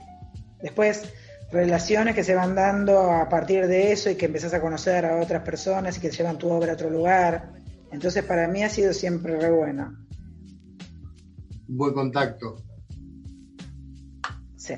Después, 0.63 1.13
relaciones 1.51 2.15
que 2.15 2.23
se 2.23 2.35
van 2.35 2.55
dando 2.55 3.11
a 3.11 3.29
partir 3.29 3.67
de 3.67 3.93
eso 3.93 4.11
y 4.11 4.15
que 4.15 4.27
empezás 4.27 4.55
a 4.55 4.61
conocer 4.61 5.05
a 5.05 5.17
otras 5.17 5.43
personas 5.43 5.97
y 5.97 6.01
que 6.01 6.11
llevan 6.11 6.39
tu 6.39 6.49
obra 6.49 6.73
a 6.73 6.75
otro 6.75 6.91
lugar. 6.91 7.53
Entonces, 7.91 8.25
para 8.25 8.47
mí 8.47 8.63
ha 8.63 8.69
sido 8.69 8.93
siempre 8.93 9.39
re 9.39 9.51
bueno. 9.51 9.97
Un 11.69 11.77
buen 11.77 11.95
contacto. 11.95 12.57
Sí. 14.57 14.75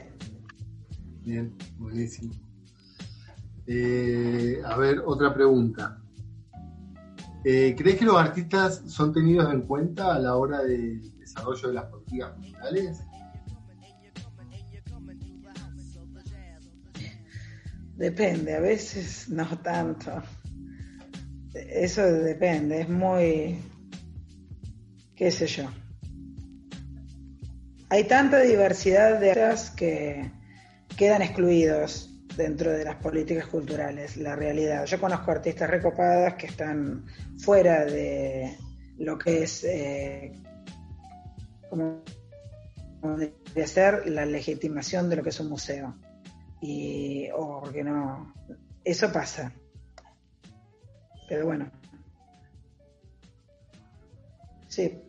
Bien, 1.24 1.54
buenísimo. 1.78 2.32
Eh, 3.66 4.60
a 4.64 4.76
ver, 4.76 5.02
otra 5.04 5.32
pregunta. 5.34 6.01
Eh, 7.44 7.74
¿Crees 7.76 7.98
que 7.98 8.04
los 8.04 8.16
artistas 8.16 8.82
son 8.86 9.12
tenidos 9.12 9.52
en 9.52 9.62
cuenta 9.62 10.14
a 10.14 10.18
la 10.18 10.36
hora 10.36 10.62
del 10.62 11.18
desarrollo 11.18 11.68
de 11.68 11.74
las 11.74 11.84
políticas 11.86 12.30
culturales? 12.34 13.00
Depende, 17.96 18.54
a 18.54 18.60
veces 18.60 19.28
no 19.28 19.46
tanto. 19.60 20.22
Eso 21.54 22.02
depende, 22.02 22.82
es 22.82 22.88
muy, 22.88 23.58
qué 25.14 25.30
sé 25.30 25.46
yo. 25.46 25.68
Hay 27.90 28.04
tanta 28.04 28.40
diversidad 28.40 29.20
de 29.20 29.30
artistas 29.34 29.70
que 29.70 30.32
quedan 30.96 31.22
excluidos 31.22 32.11
dentro 32.36 32.72
de 32.72 32.84
las 32.84 32.96
políticas 32.96 33.46
culturales, 33.46 34.16
la 34.16 34.36
realidad. 34.36 34.84
Yo 34.86 35.00
conozco 35.00 35.30
artistas 35.30 35.68
recopadas 35.68 36.34
que 36.34 36.46
están 36.46 37.06
fuera 37.38 37.84
de 37.84 38.56
lo 38.98 39.18
que 39.18 39.42
es 39.42 39.64
eh, 39.64 40.32
como 41.68 42.02
debería 43.02 43.66
ser 43.66 44.08
la 44.08 44.26
legitimación 44.26 45.08
de 45.08 45.16
lo 45.16 45.22
que 45.22 45.30
es 45.30 45.40
un 45.40 45.48
museo. 45.48 45.94
Y, 46.60 47.28
o 47.34 47.60
porque 47.60 47.82
no, 47.82 48.32
eso 48.84 49.10
pasa. 49.10 49.52
Pero 51.28 51.46
bueno. 51.46 51.70
Sí. 54.68 55.02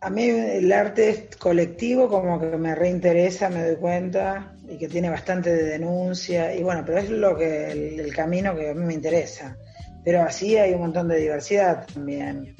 A 0.00 0.10
mí 0.10 0.24
el 0.24 0.72
arte 0.72 1.28
colectivo, 1.38 2.08
como 2.08 2.40
que 2.40 2.56
me 2.56 2.74
reinteresa, 2.74 3.48
me 3.48 3.62
doy 3.64 3.76
cuenta, 3.76 4.51
y 4.72 4.78
que 4.78 4.88
tiene 4.88 5.10
bastante 5.10 5.54
de 5.54 5.64
denuncia, 5.64 6.54
y 6.54 6.62
bueno, 6.62 6.82
pero 6.86 6.98
es 6.98 7.10
lo 7.10 7.36
que 7.36 7.70
el, 7.70 8.00
el 8.00 8.14
camino 8.14 8.56
que 8.56 8.70
a 8.70 8.74
mí 8.74 8.84
me 8.84 8.94
interesa. 8.94 9.56
Pero 10.04 10.22
así 10.22 10.56
hay 10.56 10.72
un 10.72 10.80
montón 10.80 11.08
de 11.08 11.18
diversidad 11.18 11.86
también. 11.92 12.56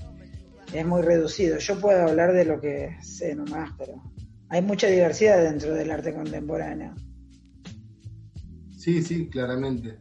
Es 0.72 0.86
muy 0.86 1.02
reducido. 1.02 1.58
Yo 1.58 1.80
puedo 1.80 2.02
hablar 2.02 2.32
de 2.32 2.44
lo 2.44 2.60
que 2.60 2.96
sé 3.00 3.34
nomás, 3.34 3.70
pero 3.78 4.02
hay 4.50 4.60
mucha 4.62 4.86
diversidad 4.88 5.42
dentro 5.42 5.74
del 5.74 5.90
arte 5.90 6.12
contemporáneo. 6.12 6.94
Sí, 8.76 9.02
sí, 9.02 9.28
claramente. 9.28 9.98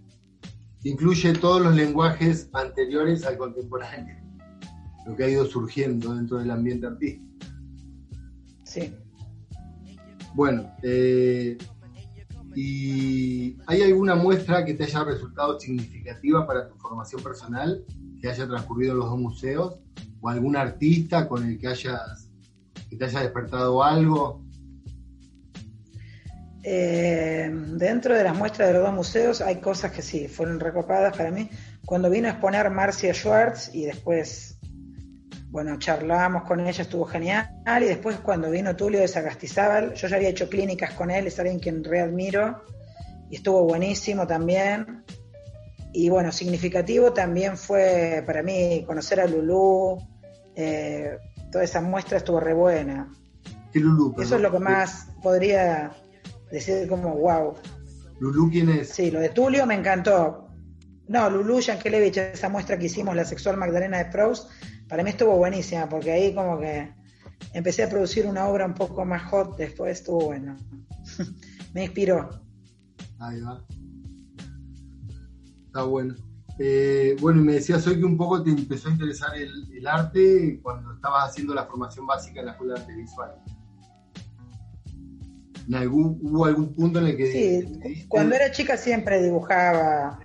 Incluye 0.83 1.33
todos 1.33 1.61
los 1.61 1.75
lenguajes 1.75 2.49
anteriores 2.53 3.23
al 3.25 3.37
contemporáneo, 3.37 4.17
lo 5.05 5.15
que 5.15 5.23
ha 5.23 5.29
ido 5.29 5.45
surgiendo 5.45 6.13
dentro 6.13 6.39
del 6.39 6.51
ambiente 6.51 6.87
artístico. 6.87 7.25
Sí. 8.63 8.93
Bueno, 10.33 10.75
eh, 10.83 11.57
¿y 12.55 13.57
hay 13.67 13.81
alguna 13.81 14.15
muestra 14.15 14.65
que 14.65 14.73
te 14.73 14.83
haya 14.83 15.03
resultado 15.03 15.59
significativa 15.59 16.45
para 16.45 16.67
tu 16.67 16.75
formación 16.75 17.21
personal, 17.23 17.83
que 18.19 18.29
haya 18.29 18.47
transcurrido 18.47 18.93
en 18.93 18.99
los 18.99 19.09
dos 19.09 19.19
museos? 19.19 19.79
¿O 20.21 20.29
algún 20.29 20.55
artista 20.55 21.27
con 21.27 21.47
el 21.47 21.57
que 21.57 21.67
hayas 21.67 22.29
que 22.89 22.97
te 22.97 23.05
haya 23.05 23.21
despertado 23.21 23.83
algo? 23.83 24.43
Eh, 26.63 27.49
dentro 27.51 28.15
de 28.15 28.23
las 28.23 28.35
muestras 28.35 28.67
de 28.67 28.75
los 28.75 28.83
dos 28.83 28.93
museos 28.93 29.41
hay 29.41 29.59
cosas 29.59 29.91
que 29.91 30.01
sí, 30.01 30.27
fueron 30.27 30.59
recopadas 30.59 31.15
para 31.15 31.31
mí. 31.31 31.49
Cuando 31.85 32.09
vino 32.09 32.27
a 32.27 32.31
exponer 32.31 32.69
Marcia 32.69 33.13
Schwartz 33.13 33.73
y 33.73 33.85
después 33.85 34.50
bueno, 35.51 35.77
charlamos 35.77 36.43
con 36.43 36.61
ella, 36.61 36.81
estuvo 36.81 37.05
genial. 37.05 37.49
Y 37.81 37.85
después 37.85 38.17
cuando 38.17 38.49
vino 38.49 38.75
Tulio 38.75 39.01
de 39.01 39.07
Sagastizábal, 39.07 39.93
yo 39.93 40.07
ya 40.07 40.15
había 40.15 40.29
hecho 40.29 40.49
clínicas 40.49 40.93
con 40.93 41.11
él, 41.11 41.27
es 41.27 41.37
alguien 41.39 41.59
quien 41.59 41.83
readmiro. 41.83 42.63
Y 43.29 43.35
estuvo 43.35 43.63
buenísimo 43.65 44.25
también. 44.25 45.03
Y 45.91 46.09
bueno, 46.09 46.31
significativo 46.31 47.11
también 47.11 47.57
fue 47.57 48.23
para 48.25 48.41
mí 48.41 48.85
conocer 48.87 49.19
a 49.19 49.27
Lulú. 49.27 49.97
Eh, 50.55 51.17
toda 51.51 51.65
esa 51.65 51.81
muestra 51.81 52.17
estuvo 52.17 52.39
re 52.39 52.53
buena. 52.53 53.11
Eso 53.73 54.35
es 54.35 54.41
lo 54.41 54.51
que 54.51 54.59
más 54.59 55.07
podría 55.21 55.91
decir 56.49 56.87
como 56.87 57.15
wow. 57.15 57.55
¿Lulú 58.19 58.49
quién 58.49 58.69
es? 58.69 58.89
Sí, 58.89 59.11
lo 59.11 59.19
de 59.19 59.29
Tulio 59.29 59.65
me 59.65 59.75
encantó. 59.75 60.47
No, 61.07 61.29
Lulú 61.29 61.59
Yankelevich, 61.59 62.17
esa 62.17 62.47
muestra 62.47 62.77
que 62.77 62.85
hicimos, 62.85 63.15
la 63.15 63.25
sexual 63.25 63.57
Magdalena 63.57 63.97
de 63.97 64.05
Proust, 64.05 64.49
para 64.91 65.03
mí 65.03 65.11
estuvo 65.11 65.37
buenísima, 65.37 65.87
porque 65.87 66.11
ahí 66.11 66.35
como 66.35 66.59
que 66.59 66.91
empecé 67.53 67.83
a 67.83 67.89
producir 67.89 68.27
una 68.27 68.49
obra 68.49 68.65
un 68.65 68.73
poco 68.73 69.05
más 69.05 69.23
hot, 69.31 69.55
después 69.55 69.99
estuvo 69.99 70.25
bueno. 70.25 70.57
Me 71.73 71.85
inspiró. 71.85 72.29
Ahí 73.19 73.39
va. 73.39 73.65
Está 75.67 75.83
bueno. 75.83 76.13
Eh, 76.59 77.15
bueno, 77.21 77.39
y 77.39 77.45
me 77.45 77.53
decías 77.53 77.87
hoy 77.87 77.99
que 77.99 78.05
un 78.05 78.17
poco 78.17 78.43
te 78.43 78.49
empezó 78.49 78.89
a 78.89 78.91
interesar 78.91 79.29
el, 79.37 79.87
arte 79.87 80.59
cuando 80.61 80.93
estabas 80.93 81.29
haciendo 81.29 81.53
la 81.55 81.65
formación 81.65 82.05
básica 82.05 82.41
en 82.41 82.47
la 82.47 82.51
Escuela 82.51 82.73
de 82.73 82.81
Arte 82.81 82.93
Visual. 82.93 83.31
¿Hubo 85.89 86.45
algún 86.45 86.75
punto 86.75 86.99
en 86.99 87.07
el 87.07 87.15
que... 87.15 87.31
Sí, 87.31 88.05
cuando 88.09 88.35
era 88.35 88.51
chica 88.51 88.75
siempre 88.75 89.23
dibujaba. 89.23 90.19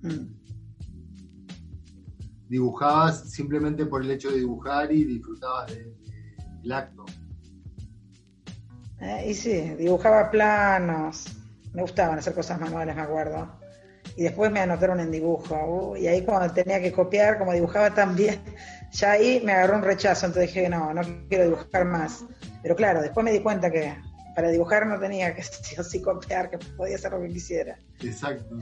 Mm 0.00 0.37
dibujabas 2.48 3.30
simplemente 3.30 3.86
por 3.86 4.02
el 4.02 4.10
hecho 4.10 4.30
de 4.30 4.38
dibujar 4.38 4.90
y 4.92 5.04
disfrutabas 5.04 5.72
del 6.62 6.72
acto. 6.72 7.04
Eh, 9.00 9.26
y 9.30 9.34
sí, 9.34 9.60
dibujaba 9.78 10.30
planos, 10.30 11.26
me 11.72 11.82
gustaban 11.82 12.18
hacer 12.18 12.34
cosas 12.34 12.60
manuales, 12.60 12.96
me 12.96 13.02
acuerdo. 13.02 13.58
Y 14.16 14.24
después 14.24 14.50
me 14.50 14.60
anotaron 14.60 14.98
en 15.00 15.12
dibujo. 15.12 15.96
y 15.96 16.08
ahí 16.08 16.22
cuando 16.24 16.52
tenía 16.52 16.80
que 16.80 16.92
copiar, 16.92 17.38
como 17.38 17.52
dibujaba 17.52 17.94
tan 17.94 18.16
bien, 18.16 18.40
ya 18.90 19.12
ahí 19.12 19.40
me 19.44 19.52
agarró 19.52 19.76
un 19.76 19.82
rechazo, 19.82 20.26
entonces 20.26 20.52
dije, 20.52 20.68
no, 20.68 20.92
no 20.92 21.02
quiero 21.28 21.44
dibujar 21.44 21.84
más. 21.84 22.24
Pero 22.62 22.74
claro, 22.74 23.00
después 23.00 23.22
me 23.22 23.32
di 23.32 23.40
cuenta 23.40 23.70
que 23.70 23.94
para 24.34 24.48
dibujar 24.50 24.86
no 24.86 24.98
tenía 24.98 25.34
que 25.34 25.42
sí 25.82 26.02
copiar, 26.02 26.50
que 26.50 26.58
podía 26.58 26.96
hacer 26.96 27.12
lo 27.12 27.20
que 27.20 27.28
quisiera. 27.28 27.78
Exacto. 28.00 28.58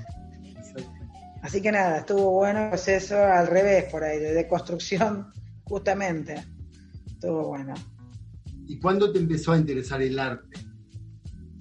Así 1.46 1.62
que 1.62 1.70
nada, 1.70 1.98
estuvo 1.98 2.32
bueno 2.32 2.64
el 2.64 2.68
proceso 2.70 3.16
al 3.22 3.46
revés 3.46 3.84
por 3.84 4.02
ahí, 4.02 4.18
de 4.18 4.48
construcción 4.48 5.32
justamente. 5.64 6.44
Estuvo 7.06 7.46
bueno. 7.46 7.72
¿Y 8.66 8.80
cuándo 8.80 9.12
te 9.12 9.20
empezó 9.20 9.52
a 9.52 9.56
interesar 9.56 10.02
el 10.02 10.18
arte? 10.18 10.58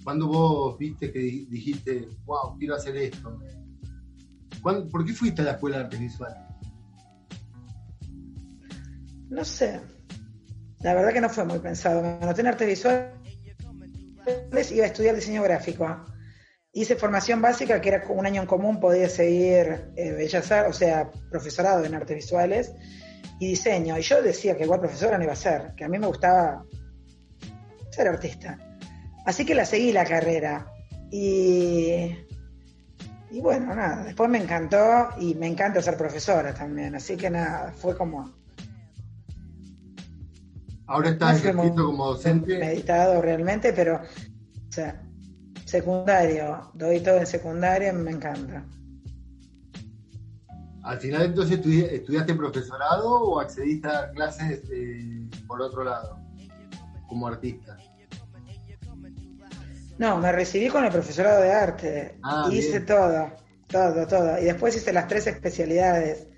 ¿Cuándo 0.04 0.26
vos 0.26 0.76
viste 0.80 1.12
que 1.12 1.20
dijiste, 1.20 2.08
wow, 2.26 2.58
quiero 2.58 2.74
hacer 2.74 2.98
esto? 2.98 3.40
¿Por 4.64 5.06
qué 5.06 5.14
fuiste 5.14 5.44
a 5.44 5.46
la 5.46 5.52
escuela 5.52 5.78
de 5.78 5.84
arte 5.84 5.98
visual? 5.98 6.34
No 9.30 9.46
sé. 9.46 9.82
La 10.80 10.96
verdad 10.96 11.14
que 11.14 11.22
no 11.22 11.30
fue 11.30 11.46
muy 11.46 11.60
pensado. 11.60 12.02
Me 12.02 12.10
anoté 12.24 12.42
en 12.42 12.48
arte 12.48 12.66
visual 12.66 13.14
iba 14.72 14.86
a 14.86 14.88
estudiar 14.88 15.14
diseño 15.14 15.44
gráfico 15.44 15.86
hice 16.76 16.98
formación 16.98 17.42
básica, 17.42 17.80
que 17.80 17.88
era 17.88 18.04
un 18.10 18.26
año 18.26 18.42
en 18.42 18.48
común, 18.48 18.82
podía 18.82 19.08
seguir 19.08 19.94
eh, 19.96 20.12
Bellas 20.12 20.52
o 20.68 20.74
sea, 20.74 21.10
profesorado 21.32 21.86
en 21.86 21.96
artes 21.96 22.18
visuales 22.18 22.74
y 23.40 23.48
diseño. 23.48 23.98
Y 23.98 24.02
yo 24.02 24.22
decía 24.22 24.58
que 24.58 24.66
igual 24.66 24.82
profesora 24.82 25.18
no 25.18 25.24
iba 25.24 25.32
a 25.32 25.38
ser, 25.38 25.74
que 25.78 25.86
a 25.86 25.88
mí 25.88 25.98
me 25.98 26.08
gustaba 26.08 26.66
ser 27.92 28.10
artista. 28.10 28.60
Así 29.26 29.46
que 29.46 29.56
la 29.56 29.66
seguí 29.66 29.94
la 29.94 30.04
carrera. 30.04 30.70
Y, 31.10 32.14
y 33.32 33.40
bueno, 33.42 33.74
nada, 33.74 34.04
después 34.04 34.30
me 34.30 34.40
encantó 34.40 35.12
y 35.18 35.34
me 35.36 35.48
encanta 35.48 35.82
ser 35.82 35.96
profesora 35.96 36.54
también. 36.54 36.94
Así 36.94 37.16
que 37.16 37.30
nada, 37.30 37.72
fue 37.72 37.96
como... 37.96 38.34
Ahora 40.88 41.12
estás 41.12 41.38
ejerciendo 41.38 41.86
como 41.86 42.08
docente. 42.08 42.60
Meditado 42.60 43.22
realmente, 43.22 43.72
pero... 43.72 44.02
O 44.02 44.72
sea, 44.76 45.05
Secundario, 45.76 46.72
doy 46.74 47.02
todo 47.02 47.18
en 47.18 47.28
secundaria, 47.28 47.92
me 47.92 48.12
encanta. 48.12 48.64
Al 50.84 50.98
final 51.02 51.24
entonces 51.24 51.60
estudiaste 51.92 52.34
profesorado 52.34 53.10
o 53.10 53.42
accediste 53.42 53.90
a 53.90 54.10
clases 54.12 54.62
eh, 54.72 55.28
por 55.46 55.62
otro 55.62 55.84
lado, 55.84 56.18
como 57.10 57.28
artista. 57.28 57.76
No, 59.98 60.18
me 60.18 60.32
recibí 60.32 60.70
con 60.70 60.86
el 60.86 60.92
profesorado 60.92 61.42
de 61.42 61.52
arte. 61.52 62.20
Ah, 62.24 62.48
hice 62.50 62.80
todo, 62.80 63.34
todo, 63.68 64.08
todo. 64.08 64.40
Y 64.40 64.46
después 64.46 64.78
hice 64.78 64.94
las 64.94 65.10
tres 65.10 65.28
especialidades. 65.28 66.30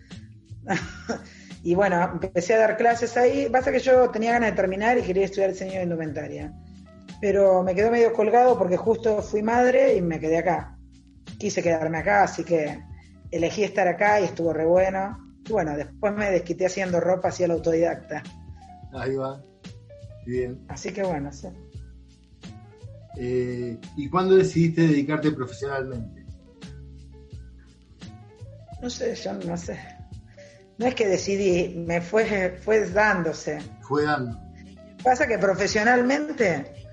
y 1.64 1.76
bueno, 1.76 2.20
empecé 2.24 2.56
a 2.56 2.58
dar 2.58 2.76
clases 2.76 3.16
ahí. 3.18 3.48
Pasa 3.52 3.72
que 3.72 3.82
yo 3.82 4.10
tenía 4.10 4.32
ganas 4.32 4.50
de 4.50 4.56
terminar 4.56 4.98
y 4.98 5.04
quería 5.04 5.26
estudiar 5.26 5.52
diseño 5.52 5.74
de 5.74 5.84
indumentaria 5.84 6.52
pero 7.20 7.64
me 7.64 7.74
quedé 7.74 7.90
medio 7.90 8.14
colgado 8.14 8.58
porque 8.58 8.78
justo 8.78 9.22
fui 9.22 9.42
madre 9.42 9.96
y 9.96 10.02
me 10.02 10.20
quedé 10.20 10.38
acá. 10.38 10.78
Quise 11.38 11.64
quedarme 11.64 12.00
acá, 12.00 12.24
así 12.24 12.44
que 12.44 12.80
elegí 13.32 13.64
estar 13.64 13.88
acá 13.88 14.20
y 14.22 14.26
estuvo 14.26 14.54
re 14.54 14.66
bueno. 14.66 15.18
Y 15.46 15.52
bueno, 15.52 15.76
después 15.76 16.14
me 16.14 16.32
desquité 16.32 16.66
haciendo 16.66 17.00
ropa 17.00 17.30
hacia 17.30 17.46
el 17.46 17.52
autodidacta. 17.52 18.24
Ahí 18.94 19.16
va. 19.16 19.42
Bien. 20.26 20.60
Así 20.68 20.92
que 20.92 21.04
bueno, 21.04 21.32
sí. 21.32 21.48
Eh, 23.18 23.78
¿Y 23.96 24.10
cuándo 24.10 24.36
decidiste 24.36 24.82
dedicarte 24.82 25.32
profesionalmente? 25.32 26.26
No 28.82 28.90
sé, 28.90 29.16
yo 29.16 29.34
no 29.34 29.58
sé. 29.58 29.80
No 30.78 30.86
es 30.86 30.94
que 30.94 31.08
decidí, 31.08 31.76
me 31.80 32.02
fue, 32.02 32.60
fue 32.64 32.88
dándose. 32.90 33.60
Fue 33.82 34.04
dando. 34.04 34.40
Pasa 35.04 35.28
que 35.28 35.40
profesionalmente 35.40 36.87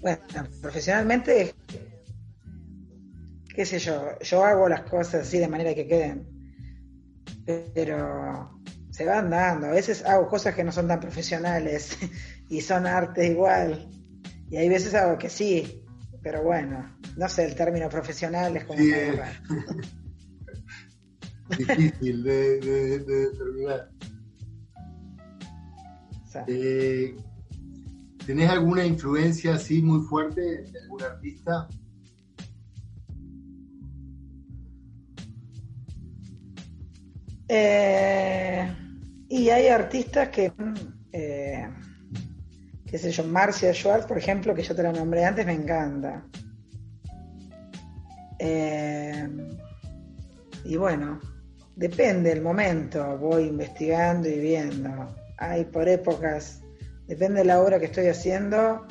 bueno, 0.00 0.20
profesionalmente, 0.60 1.54
qué 3.54 3.66
sé 3.66 3.78
yo, 3.78 4.18
yo 4.20 4.44
hago 4.44 4.68
las 4.68 4.82
cosas 4.82 5.26
así 5.26 5.38
de 5.38 5.48
manera 5.48 5.74
que 5.74 5.86
queden, 5.86 6.26
pero 7.74 8.60
se 8.90 9.04
van 9.04 9.30
dando. 9.30 9.68
A 9.68 9.72
veces 9.72 10.04
hago 10.04 10.28
cosas 10.28 10.54
que 10.54 10.64
no 10.64 10.72
son 10.72 10.88
tan 10.88 11.00
profesionales 11.00 11.96
y 12.48 12.60
son 12.60 12.86
arte 12.86 13.26
igual. 13.26 13.88
Y 14.50 14.56
hay 14.56 14.68
veces 14.68 14.94
hago 14.94 15.18
que 15.18 15.28
sí, 15.28 15.84
pero 16.22 16.42
bueno, 16.42 16.96
no 17.16 17.28
sé, 17.28 17.44
el 17.44 17.54
término 17.54 17.88
profesional 17.88 18.56
es 18.56 18.64
como... 18.64 18.80
Difícil 21.56 22.22
de, 22.22 22.60
determinar. 23.00 23.90
Eh, 26.46 27.16
¿Tenés 28.28 28.50
alguna 28.50 28.84
influencia 28.84 29.54
así 29.54 29.80
muy 29.80 30.02
fuerte 30.02 30.42
de 30.42 30.80
algún 30.82 31.02
artista? 31.02 31.66
Eh, 37.48 38.70
y 39.30 39.48
hay 39.48 39.68
artistas 39.68 40.28
que, 40.28 40.52
eh, 41.10 41.70
qué 42.84 42.98
sé 42.98 43.12
yo, 43.12 43.24
Marcia 43.24 43.72
Schwartz, 43.72 44.04
por 44.04 44.18
ejemplo, 44.18 44.54
que 44.54 44.62
yo 44.62 44.76
te 44.76 44.82
la 44.82 44.92
nombré 44.92 45.24
antes, 45.24 45.46
me 45.46 45.54
encanta. 45.54 46.26
Eh, 48.38 49.26
y 50.66 50.76
bueno, 50.76 51.18
depende 51.76 52.28
del 52.28 52.42
momento, 52.42 53.16
voy 53.16 53.44
investigando 53.44 54.28
y 54.28 54.38
viendo. 54.38 55.16
Hay 55.38 55.64
por 55.64 55.88
épocas 55.88 56.60
depende 57.08 57.40
de 57.40 57.46
la 57.46 57.60
obra 57.60 57.80
que 57.80 57.86
estoy 57.86 58.06
haciendo, 58.06 58.86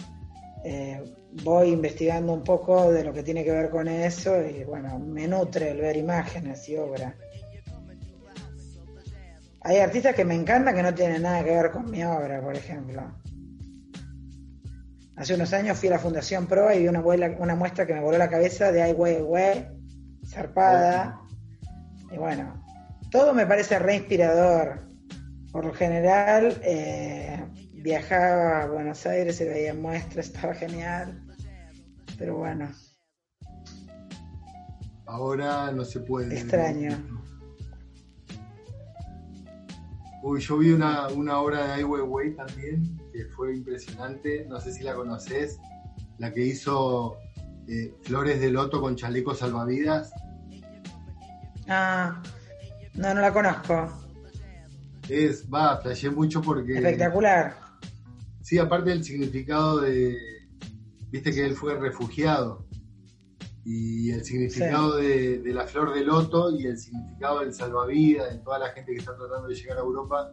eh, 0.66 1.02
voy 1.44 1.70
investigando 1.70 2.34
un 2.34 2.44
poco 2.44 2.92
de 2.92 3.04
lo 3.04 3.14
que 3.14 3.24
tiene 3.24 3.44
que 3.44 3.52
ver 3.52 3.70
con 3.70 3.88
eso 3.88 4.42
y 4.42 4.64
bueno, 4.64 5.00
me 5.00 5.28
nutre 5.28 5.72
el 5.72 5.78
ver 5.80 5.96
imágenes 5.96 6.68
y 6.68 6.78
obra. 6.78 7.16
Hay 9.62 9.78
artistas 9.78 10.16
que 10.16 10.26
me 10.26 10.34
encantan 10.34 10.76
que 10.76 10.84
no 10.84 10.94
tienen 10.94 11.22
nada 11.22 11.44
que 11.44 11.52
ver 11.52 11.72
con 11.72 11.90
mi 11.90 12.04
obra, 12.04 12.42
por 12.42 12.56
ejemplo. 12.56 13.04
Hace 15.16 15.34
unos 15.34 15.52
años 15.54 15.78
fui 15.78 15.90
a 15.90 15.94
la 15.94 16.00
Fundación 16.00 16.48
Proa 16.48 16.76
y 16.76 16.84
vi 16.84 16.88
una, 16.88 17.02
una 17.02 17.56
muestra 17.56 17.86
que 17.86 17.94
me 17.94 18.02
voló 18.02 18.18
la 18.18 18.30
cabeza 18.30 18.72
de 18.72 18.82
Ai 18.82 18.94
Weiwei, 18.94 19.68
zarpada. 20.26 21.20
Y 22.12 22.18
bueno, 22.18 22.64
todo 23.12 23.34
me 23.34 23.46
parece 23.46 23.80
re 23.80 23.96
inspirador. 23.96 24.88
Por 25.52 25.66
lo 25.66 25.74
general, 25.74 26.62
eh, 26.64 27.44
viajaba 27.88 28.64
a 28.64 28.68
Buenos 28.68 29.06
Aires 29.06 29.40
y 29.40 29.46
veía 29.46 29.74
muestras, 29.74 30.28
estaba 30.28 30.54
genial. 30.54 31.22
Pero 32.18 32.36
bueno. 32.36 32.70
Ahora 35.06 35.72
no 35.72 35.86
se 35.86 36.02
puede. 36.02 36.38
Extraño. 36.38 36.98
Uy, 40.22 40.42
yo 40.42 40.58
vi 40.58 40.72
una, 40.72 41.08
una 41.08 41.40
obra 41.40 41.68
de 41.68 41.74
Ai 41.74 41.84
Weiwei 41.86 42.36
también, 42.36 43.00
que 43.14 43.24
fue 43.28 43.56
impresionante, 43.56 44.46
no 44.50 44.60
sé 44.60 44.74
si 44.74 44.84
la 44.84 44.94
conoces, 44.94 45.58
la 46.18 46.34
que 46.34 46.42
hizo 46.42 47.16
eh, 47.70 47.94
Flores 48.02 48.42
de 48.42 48.52
Loto 48.52 48.82
con 48.82 48.98
chalecos 48.98 49.40
salvavidas. 49.40 50.12
Ah, 51.70 52.22
no, 52.96 53.14
no 53.14 53.22
la 53.22 53.32
conozco. 53.32 53.90
Es, 55.08 55.48
va, 55.50 55.78
flashé 55.78 56.10
mucho 56.10 56.42
porque... 56.42 56.76
Espectacular. 56.76 57.67
Sí, 58.48 58.58
aparte 58.60 58.92
del 58.92 59.04
significado 59.04 59.82
de... 59.82 60.16
Viste 61.12 61.34
que 61.34 61.44
él 61.44 61.54
fue 61.54 61.78
refugiado. 61.78 62.66
Y 63.66 64.12
el 64.12 64.24
significado 64.24 64.96
de, 64.96 65.40
de 65.40 65.54
la 65.54 65.68
flor 65.68 65.94
de 65.94 66.06
loto 66.06 66.58
y 66.58 66.66
el 66.66 66.78
significado 66.78 67.42
del 67.42 67.54
salvavidas, 67.54 68.32
de 68.32 68.40
toda 68.40 68.60
la 68.60 68.70
gente 68.70 68.94
que 68.94 69.00
está 69.00 69.18
tratando 69.18 69.50
de 69.50 69.54
llegar 69.56 69.76
a 69.76 69.82
Europa. 69.82 70.32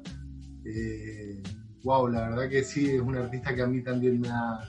Eh, 0.65 1.43
wow, 1.83 2.07
la 2.07 2.29
verdad 2.29 2.49
que 2.49 2.63
sí, 2.63 2.89
es 2.89 3.01
un 3.01 3.17
artista 3.17 3.53
que 3.53 3.63
a 3.63 3.67
mí 3.67 3.83
también 3.83 4.21
me 4.21 4.29
ha, 4.29 4.61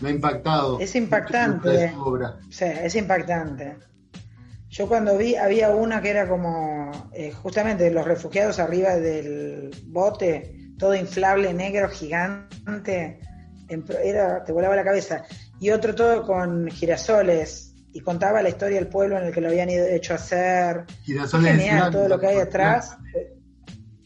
me 0.00 0.10
ha 0.10 0.12
impactado. 0.12 0.78
Es 0.78 0.94
impactante. 0.94 1.94
su 1.94 2.00
obra. 2.00 2.38
Sí, 2.48 2.64
es 2.64 2.94
impactante. 2.94 3.76
Yo 4.68 4.86
cuando 4.86 5.18
vi, 5.18 5.34
había 5.34 5.74
una 5.74 6.00
que 6.00 6.10
era 6.10 6.28
como 6.28 6.92
eh, 7.12 7.32
justamente 7.32 7.90
los 7.90 8.04
refugiados 8.04 8.60
arriba 8.60 8.94
del 8.94 9.72
bote, 9.86 10.55
todo 10.78 10.94
inflable, 10.94 11.52
negro, 11.54 11.88
gigante, 11.88 13.20
era, 14.04 14.44
te 14.44 14.52
volaba 14.52 14.76
la 14.76 14.84
cabeza. 14.84 15.24
Y 15.60 15.70
otro 15.70 15.94
todo 15.94 16.22
con 16.24 16.68
girasoles, 16.68 17.74
y 17.92 18.00
contaba 18.00 18.42
la 18.42 18.50
historia 18.50 18.78
del 18.78 18.88
pueblo 18.88 19.18
en 19.18 19.24
el 19.24 19.32
que 19.32 19.40
lo 19.40 19.48
habían 19.48 19.70
ido, 19.70 19.86
hecho 19.86 20.14
hacer. 20.14 20.84
Girasoles 21.02 21.56
Genial, 21.56 21.90
todo 21.90 22.08
lo 22.08 22.18
que 22.20 22.26
hay 22.26 22.38
atrás. 22.38 22.96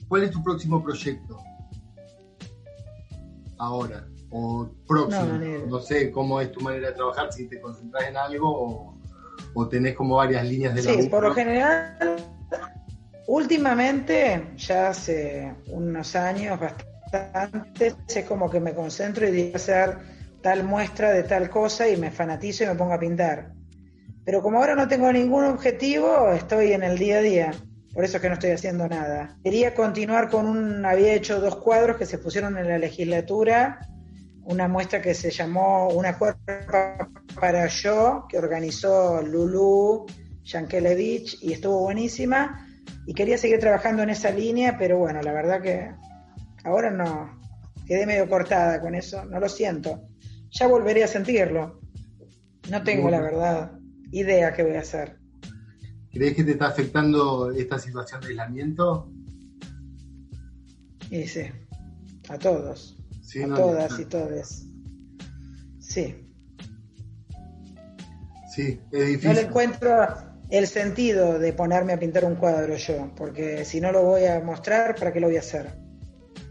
¿Cuál 0.09 0.25
es 0.25 0.31
tu 0.31 0.43
próximo 0.45 0.83
proyecto? 0.83 1.39
Ahora, 3.59 4.07
o 4.31 4.69
próximo. 4.87 5.39
No, 5.69 5.81
sé 5.81 6.11
cómo 6.11 6.41
es 6.41 6.53
tu 6.53 6.61
manera 6.61 6.89
de 6.89 6.95
trabajar, 6.95 7.33
si 7.33 7.47
te 7.49 7.61
concentras 7.61 8.09
en 8.09 8.17
algo 8.17 8.49
o, 8.49 8.99
o 9.55 9.69
tenés 9.69 9.95
como 9.97 10.17
varias 10.17 10.47
líneas 10.47 10.75
de 10.75 10.83
Sí, 10.83 10.89
laburo. 10.89 11.11
por 11.11 11.23
lo 11.25 11.35
general, 11.35 11.97
últimamente, 13.31 14.55
ya 14.57 14.89
hace 14.89 15.55
unos 15.69 16.17
años, 16.17 16.59
bastante, 16.59 17.95
es 18.09 18.25
como 18.25 18.51
que 18.51 18.59
me 18.59 18.75
concentro 18.75 19.27
y 19.27 19.31
digo 19.31 19.57
hacer 19.57 19.99
tal 20.43 20.65
muestra 20.65 21.13
de 21.13 21.23
tal 21.23 21.49
cosa 21.49 21.89
y 21.89 21.97
me 21.97 22.11
fanatizo 22.11 22.65
y 22.65 22.67
me 22.67 22.75
pongo 22.75 22.95
a 22.95 22.99
pintar. 22.99 23.53
Pero 24.25 24.43
como 24.43 24.59
ahora 24.59 24.75
no 24.75 24.89
tengo 24.89 25.13
ningún 25.13 25.45
objetivo, 25.45 26.33
estoy 26.33 26.73
en 26.73 26.83
el 26.83 26.99
día 26.99 27.19
a 27.19 27.23
día. 27.23 27.55
Por 27.95 28.05
eso 28.05 28.17
es 28.17 28.23
que 28.23 28.29
no 28.29 28.35
estoy 28.35 28.51
haciendo 28.51 28.89
nada. 28.89 29.37
Quería 29.45 29.75
continuar 29.75 30.29
con 30.29 30.47
un, 30.47 30.85
había 30.85 31.15
hecho 31.15 31.41
dos 31.41 31.57
cuadros 31.57 31.97
que 31.97 32.07
se 32.07 32.19
pusieron 32.19 32.59
en 32.59 32.69
la 32.69 32.79
legislatura, 32.79 33.81
una 34.43 34.67
muestra 34.67 35.01
que 35.01 35.15
se 35.15 35.31
llamó 35.31 35.89
Una 35.89 36.19
cuerpa 36.19 37.09
para 37.39 37.67
yo, 37.69 38.27
que 38.29 38.39
organizó 38.39 39.23
Lulu 39.23 40.07
Yankelevich 40.43 41.39
y 41.43 41.53
estuvo 41.53 41.81
buenísima. 41.81 42.67
Y 43.07 43.15
quería 43.15 43.39
seguir 43.39 43.59
trabajando 43.59 44.03
en 44.03 44.11
esa 44.11 44.31
línea, 44.31 44.77
pero 44.79 44.99
bueno, 44.99 45.21
la 45.23 45.33
verdad 45.33 45.61
que 45.63 45.91
ahora 46.65 46.91
no, 46.91 47.39
quedé 47.87 48.07
medio 48.07 48.29
cortada 48.29 48.81
con 48.81 48.95
eso, 48.95 49.25
no 49.25 49.41
lo 49.41 49.49
siento. 49.49 50.03
Ya 50.51 50.67
volveré 50.67 51.05
a 51.05 51.09
sentirlo. 51.09 51.81
No 52.71 52.83
tengo, 52.83 53.11
la 53.11 53.21
verdad, 53.21 53.73
idea 54.13 54.53
qué 54.53 54.63
voy 54.63 54.77
a 54.77 54.81
hacer. 54.81 55.19
¿Crees 56.13 56.35
que 56.35 56.45
te 56.45 56.53
está 56.53 56.69
afectando 56.69 57.51
esta 57.53 57.79
situación 57.79 58.21
de 58.21 58.29
aislamiento? 58.29 59.11
Y 61.11 61.27
sí, 61.27 61.43
a 62.29 62.39
todos, 62.39 62.97
Sí, 63.23 63.43
a 63.43 63.47
no, 63.47 63.57
todas 63.57 63.93
no. 63.93 64.01
y 64.01 64.05
todes. 64.07 64.67
Sí, 65.79 66.27
Sí, 68.53 68.81
es 68.91 68.93
no 68.93 68.99
le 68.99 69.07
difícil. 69.07 69.39
encuentro 69.39 70.07
el 70.51 70.67
sentido 70.67 71.39
de 71.39 71.53
ponerme 71.53 71.93
a 71.93 71.99
pintar 71.99 72.25
un 72.25 72.35
cuadro 72.35 72.77
yo, 72.77 73.11
porque 73.17 73.65
si 73.65 73.81
no 73.81 73.93
lo 73.93 74.03
voy 74.03 74.25
a 74.25 74.41
mostrar, 74.41 74.97
¿para 74.97 75.13
qué 75.13 75.21
lo 75.21 75.29
voy 75.29 75.37
a 75.37 75.41
hacer? 75.41 75.69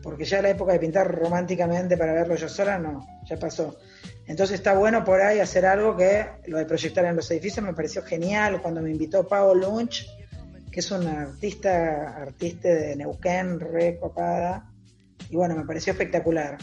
Porque 0.01 0.23
ya 0.23 0.41
la 0.41 0.49
época 0.49 0.71
de 0.71 0.79
pintar 0.79 1.13
románticamente 1.13 1.97
para 1.97 2.13
verlo 2.13 2.35
yo 2.35 2.47
sola, 2.47 2.79
no, 2.79 3.05
ya 3.25 3.37
pasó. 3.37 3.77
Entonces 4.25 4.55
está 4.55 4.73
bueno 4.73 5.03
por 5.03 5.21
ahí 5.21 5.39
hacer 5.39 5.65
algo 5.65 5.97
que 5.97 6.25
lo 6.47 6.57
de 6.59 6.65
proyectar 6.65 7.03
en 7.05 7.15
los 7.15 7.29
edificios 7.31 7.65
me 7.65 7.73
pareció 7.73 8.01
genial 8.03 8.61
cuando 8.61 8.81
me 8.81 8.91
invitó 8.91 9.27
Pau 9.27 9.53
Lunch, 9.53 10.07
que 10.71 10.79
es 10.79 10.91
una 10.91 11.23
artista, 11.23 12.21
artista 12.21 12.69
de 12.69 12.95
Neuquén, 12.95 13.59
re 13.59 13.97
copada, 13.99 14.71
y 15.29 15.35
bueno, 15.35 15.55
me 15.55 15.65
pareció 15.65 15.91
espectacular. 15.91 16.57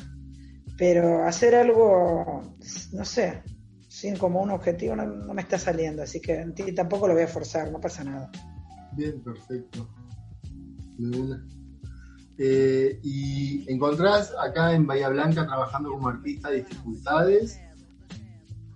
Pero 0.79 1.25
hacer 1.25 1.55
algo, 1.55 2.57
no 2.92 3.05
sé, 3.05 3.42
sin 3.96 4.14
como 4.18 4.42
un 4.42 4.50
objetivo 4.50 4.94
no, 4.94 5.06
no 5.06 5.32
me 5.32 5.40
está 5.40 5.59
saliendo, 5.59 6.02
así 6.02 6.20
que 6.20 6.35
en 6.35 6.54
ti 6.54 6.70
tampoco 6.74 7.09
lo 7.09 7.14
voy 7.14 7.22
a 7.22 7.28
forzar, 7.28 7.72
no 7.72 7.80
pasa 7.80 8.04
nada. 8.04 8.30
Bien, 8.92 9.22
perfecto. 9.22 9.88
De 10.98 11.18
una. 11.18 11.42
Eh, 12.37 13.00
¿Y 13.02 13.64
encontrás 13.72 14.35
acá 14.38 14.74
en 14.74 14.87
Bahía 14.87 15.09
Blanca 15.09 15.46
trabajando 15.46 15.90
como 15.92 16.09
artista 16.09 16.50
dificultades? 16.50 17.59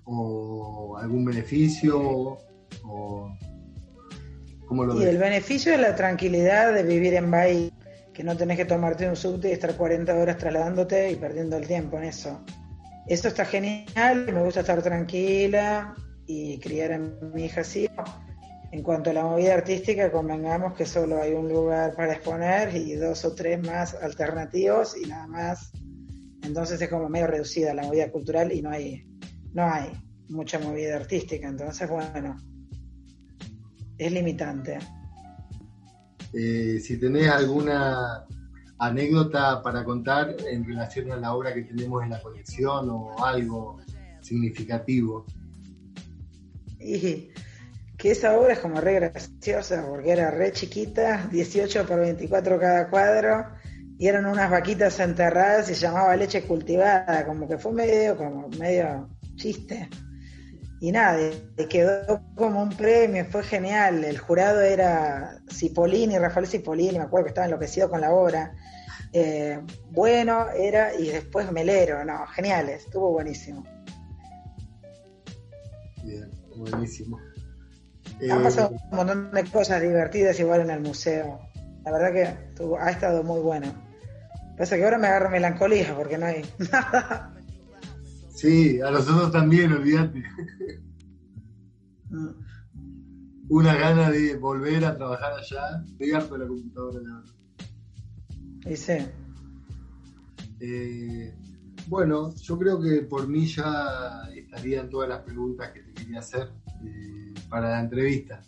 ¿O 0.05 0.97
algún 0.97 1.27
beneficio? 1.27 2.39
¿O 2.85 3.31
cómo 4.65 4.87
lo 4.87 4.99
Y 4.99 5.05
el 5.05 5.19
beneficio 5.19 5.75
es 5.75 5.81
la 5.81 5.95
tranquilidad 5.97 6.73
de 6.73 6.83
vivir 6.83 7.13
en 7.13 7.31
Bahía, 7.31 7.71
que 8.15 8.25
no 8.25 8.39
tenés 8.39 8.57
que 8.57 8.65
tomarte 8.65 9.07
un 9.07 9.17
subte 9.17 9.51
y 9.51 9.53
estar 9.53 9.77
40 9.77 10.15
horas 10.15 10.39
trasladándote 10.39 11.11
y 11.11 11.17
perdiendo 11.17 11.59
el 11.59 11.67
tiempo 11.67 11.99
en 11.99 12.05
eso. 12.05 12.43
Eso 13.07 13.29
está 13.29 13.45
genial, 13.45 14.27
me 14.33 14.43
gusta 14.43 14.61
estar 14.61 14.83
tranquila 14.83 15.95
y 16.27 16.59
criar 16.61 16.93
a 16.93 16.99
mi 16.99 17.45
hija 17.45 17.63
así. 17.63 17.89
En 18.73 18.83
cuanto 18.85 19.11
a 19.11 19.13
la 19.13 19.25
movida 19.25 19.55
artística, 19.55 20.13
convengamos 20.13 20.75
que 20.75 20.87
solo 20.87 21.21
hay 21.21 21.33
un 21.33 21.49
lugar 21.49 21.95
para 21.97 22.13
exponer 22.13 22.75
y 22.77 22.95
dos 22.95 23.25
o 23.25 23.35
tres 23.35 23.61
más 23.67 23.95
alternativos 23.95 24.97
y 24.97 25.09
nada 25.09 25.27
más. 25.27 25.73
Entonces 26.45 26.81
es 26.81 26.89
como 26.89 27.09
medio 27.09 27.27
reducida 27.27 27.75
la 27.75 27.83
movida 27.83 28.11
cultural 28.13 28.53
y 28.53 28.63
no 28.63 28.71
hay, 28.71 29.05
no 29.53 29.65
hay 29.65 29.91
mucha 30.29 30.61
movida 30.61 30.97
artística. 30.97 31.49
Entonces, 31.49 31.89
bueno, 31.89 32.37
es 33.99 34.13
limitante. 34.13 34.79
Eh, 36.33 36.79
si 36.81 36.97
tenés 36.99 37.29
alguna 37.29 38.25
anécdota 38.81 39.63
para 39.63 39.85
contar 39.85 40.35
en 40.51 40.65
relación 40.65 41.13
a 41.13 41.17
la 41.17 41.35
obra 41.35 41.55
que 41.55 41.63
tenemos 41.63 42.03
en 42.03 42.11
la 42.11 42.21
colección 42.21 42.89
o 42.91 43.25
algo 43.25 43.79
significativo. 44.23 45.27
Que 46.79 48.11
esa 48.11 48.39
obra 48.39 48.55
es 48.55 48.59
como 48.61 48.81
re 48.81 48.95
graciosa 48.95 49.87
porque 49.87 50.11
era 50.11 50.31
re 50.31 50.53
chiquita, 50.53 51.29
18 51.31 51.87
por 51.87 52.01
24 52.01 52.59
cada 52.59 52.89
cuadro, 52.89 53.47
y 53.99 54.07
eran 54.07 54.25
unas 54.25 54.51
vaquitas 54.51 54.99
enterradas 54.99 55.71
y 55.71 55.75
se 55.75 55.83
llamaba 55.83 56.17
leche 56.17 56.43
cultivada, 56.43 57.27
como 57.27 57.47
que 57.47 57.59
fue 57.59 57.73
medio, 57.73 58.17
como 58.17 58.49
medio 58.49 59.11
chiste. 59.37 59.91
Y 60.83 60.93
nada, 60.93 61.19
quedó 61.69 62.23
como 62.35 62.63
un 62.63 62.71
premio, 62.71 63.27
fue 63.27 63.43
genial. 63.43 64.03
El 64.03 64.17
jurado 64.19 64.63
era 64.63 65.39
Cipollini, 65.53 66.19
Rafael 66.19 66.47
Cipollini, 66.47 66.97
me 66.99 67.05
acuerdo 67.05 67.25
que 67.27 67.31
estaba 67.31 67.45
enloquecido 67.47 67.91
con 67.91 68.01
la 68.01 68.11
obra. 68.13 68.55
Eh, 69.13 69.61
bueno, 69.91 70.47
era, 70.57 70.95
y 70.95 71.09
después 71.09 71.53
Melero, 71.53 72.03
no, 72.05 72.27
geniales, 72.29 72.85
estuvo 72.85 73.11
buenísimo. 73.13 73.63
Bien, 76.03 76.31
buenísimo. 76.57 77.19
Han 78.23 78.41
Eh, 78.41 78.43
pasado 78.43 78.71
un 78.91 78.97
montón 78.97 79.33
de 79.33 79.45
cosas 79.45 79.83
divertidas 79.83 80.39
igual 80.41 80.63
en 80.63 80.71
el 80.71 80.81
museo. 80.81 81.41
La 81.85 81.93
verdad 81.93 82.13
que 82.13 82.23
estuvo- 82.49 82.79
ha 82.79 82.91
estado 82.91 83.23
muy 83.23 83.41
bueno. 83.41 83.73
Pasa 84.57 84.77
que 84.77 84.85
ahora 84.85 84.99
me 84.99 85.07
agarro 85.09 85.31
melancolía 85.31 85.95
porque 85.95 86.19
no 86.19 86.27
hay 86.27 86.43
nada. 86.73 87.35
Sí, 88.41 88.81
a 88.81 88.91
nosotros 88.91 89.31
también, 89.33 89.71
olvídate. 89.71 90.23
Mm. 92.09 92.29
Una 93.51 93.75
gana 93.75 94.11
de 94.11 94.37
volver 94.37 94.83
a 94.85 94.97
trabajar 94.97 95.35
allá, 95.35 95.85
pegar 95.99 96.27
con 96.27 96.41
la 96.41 96.49
computadora, 96.49 97.01
la 97.03 98.77
sí. 98.77 98.95
Eh, 100.59 101.35
bueno, 101.87 102.35
yo 102.35 102.59
creo 102.59 102.81
que 102.81 103.03
por 103.03 103.29
mí 103.29 103.47
ya 103.47 104.23
estarían 104.35 104.89
todas 104.89 105.11
las 105.11 105.21
preguntas 105.21 105.71
que 105.73 105.83
te 105.83 105.93
quería 105.93 106.21
hacer 106.21 106.49
eh, 106.85 107.35
para 107.51 107.71
la 107.73 107.81
entrevista. 107.81 108.43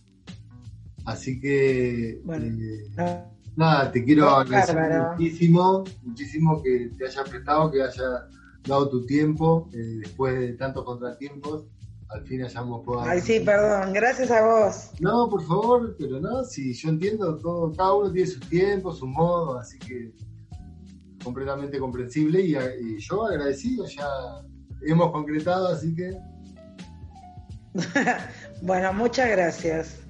Así 1.04 1.38
que, 1.38 2.22
Bueno. 2.24 2.46
eh, 2.46 2.88
No, 2.96 3.30
nada, 3.56 3.92
te 3.92 4.02
quiero 4.02 4.30
agradecer 4.30 4.76
muchísimo, 5.10 5.84
muchísimo 6.02 6.62
que 6.62 6.90
te 6.96 7.06
haya 7.06 7.24
prestado, 7.24 7.70
que 7.70 7.82
haya 7.82 8.26
dado 8.66 8.88
tu 8.88 9.06
tiempo 9.06 9.68
eh, 9.72 9.98
después 10.00 10.38
de 10.38 10.52
tantos 10.54 10.84
contratiempos. 10.84 11.64
al 12.08 12.24
fin 12.26 12.42
hayamos 12.42 12.84
podido... 12.84 13.02
Ay, 13.02 13.20
sí, 13.20 13.40
perdón, 13.40 13.92
gracias 13.92 14.30
a 14.30 14.42
vos. 14.44 14.90
No, 15.00 15.28
por 15.28 15.42
favor, 15.46 15.96
pero 15.98 16.20
no, 16.20 16.44
si 16.44 16.72
yo 16.74 16.90
entiendo 16.90 17.36
todo, 17.38 17.72
cada 17.72 17.94
uno 17.94 18.12
tiene 18.12 18.28
su 18.28 18.40
tiempo, 18.40 18.92
su 18.92 19.06
modo, 19.06 19.58
así 19.58 19.78
que 19.78 20.12
completamente 21.22 21.78
comprensible 21.78 22.40
y, 22.40 22.56
y 22.56 22.98
yo 22.98 23.26
agradecido, 23.26 23.86
ya 23.86 24.08
hemos 24.82 25.10
concretado, 25.12 25.68
así 25.68 25.94
que... 25.94 26.12
bueno, 28.62 28.92
muchas 28.92 29.30
gracias. 29.30 30.01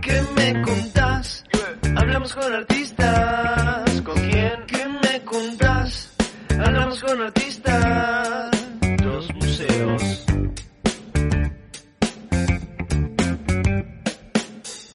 ¿Qué 0.00 0.22
me 0.36 0.62
contás? 0.62 1.44
Hablamos 1.96 2.34
con 2.34 2.52
artistas. 2.52 4.00
¿Con 4.02 4.30
quién? 4.30 4.64
¿Qué 4.66 4.86
me 4.86 5.22
contás? 5.24 6.10
Hablamos 6.64 7.02
con 7.02 7.20
artistas. 7.20 8.50
Dos 9.02 9.34
museos. 9.34 10.11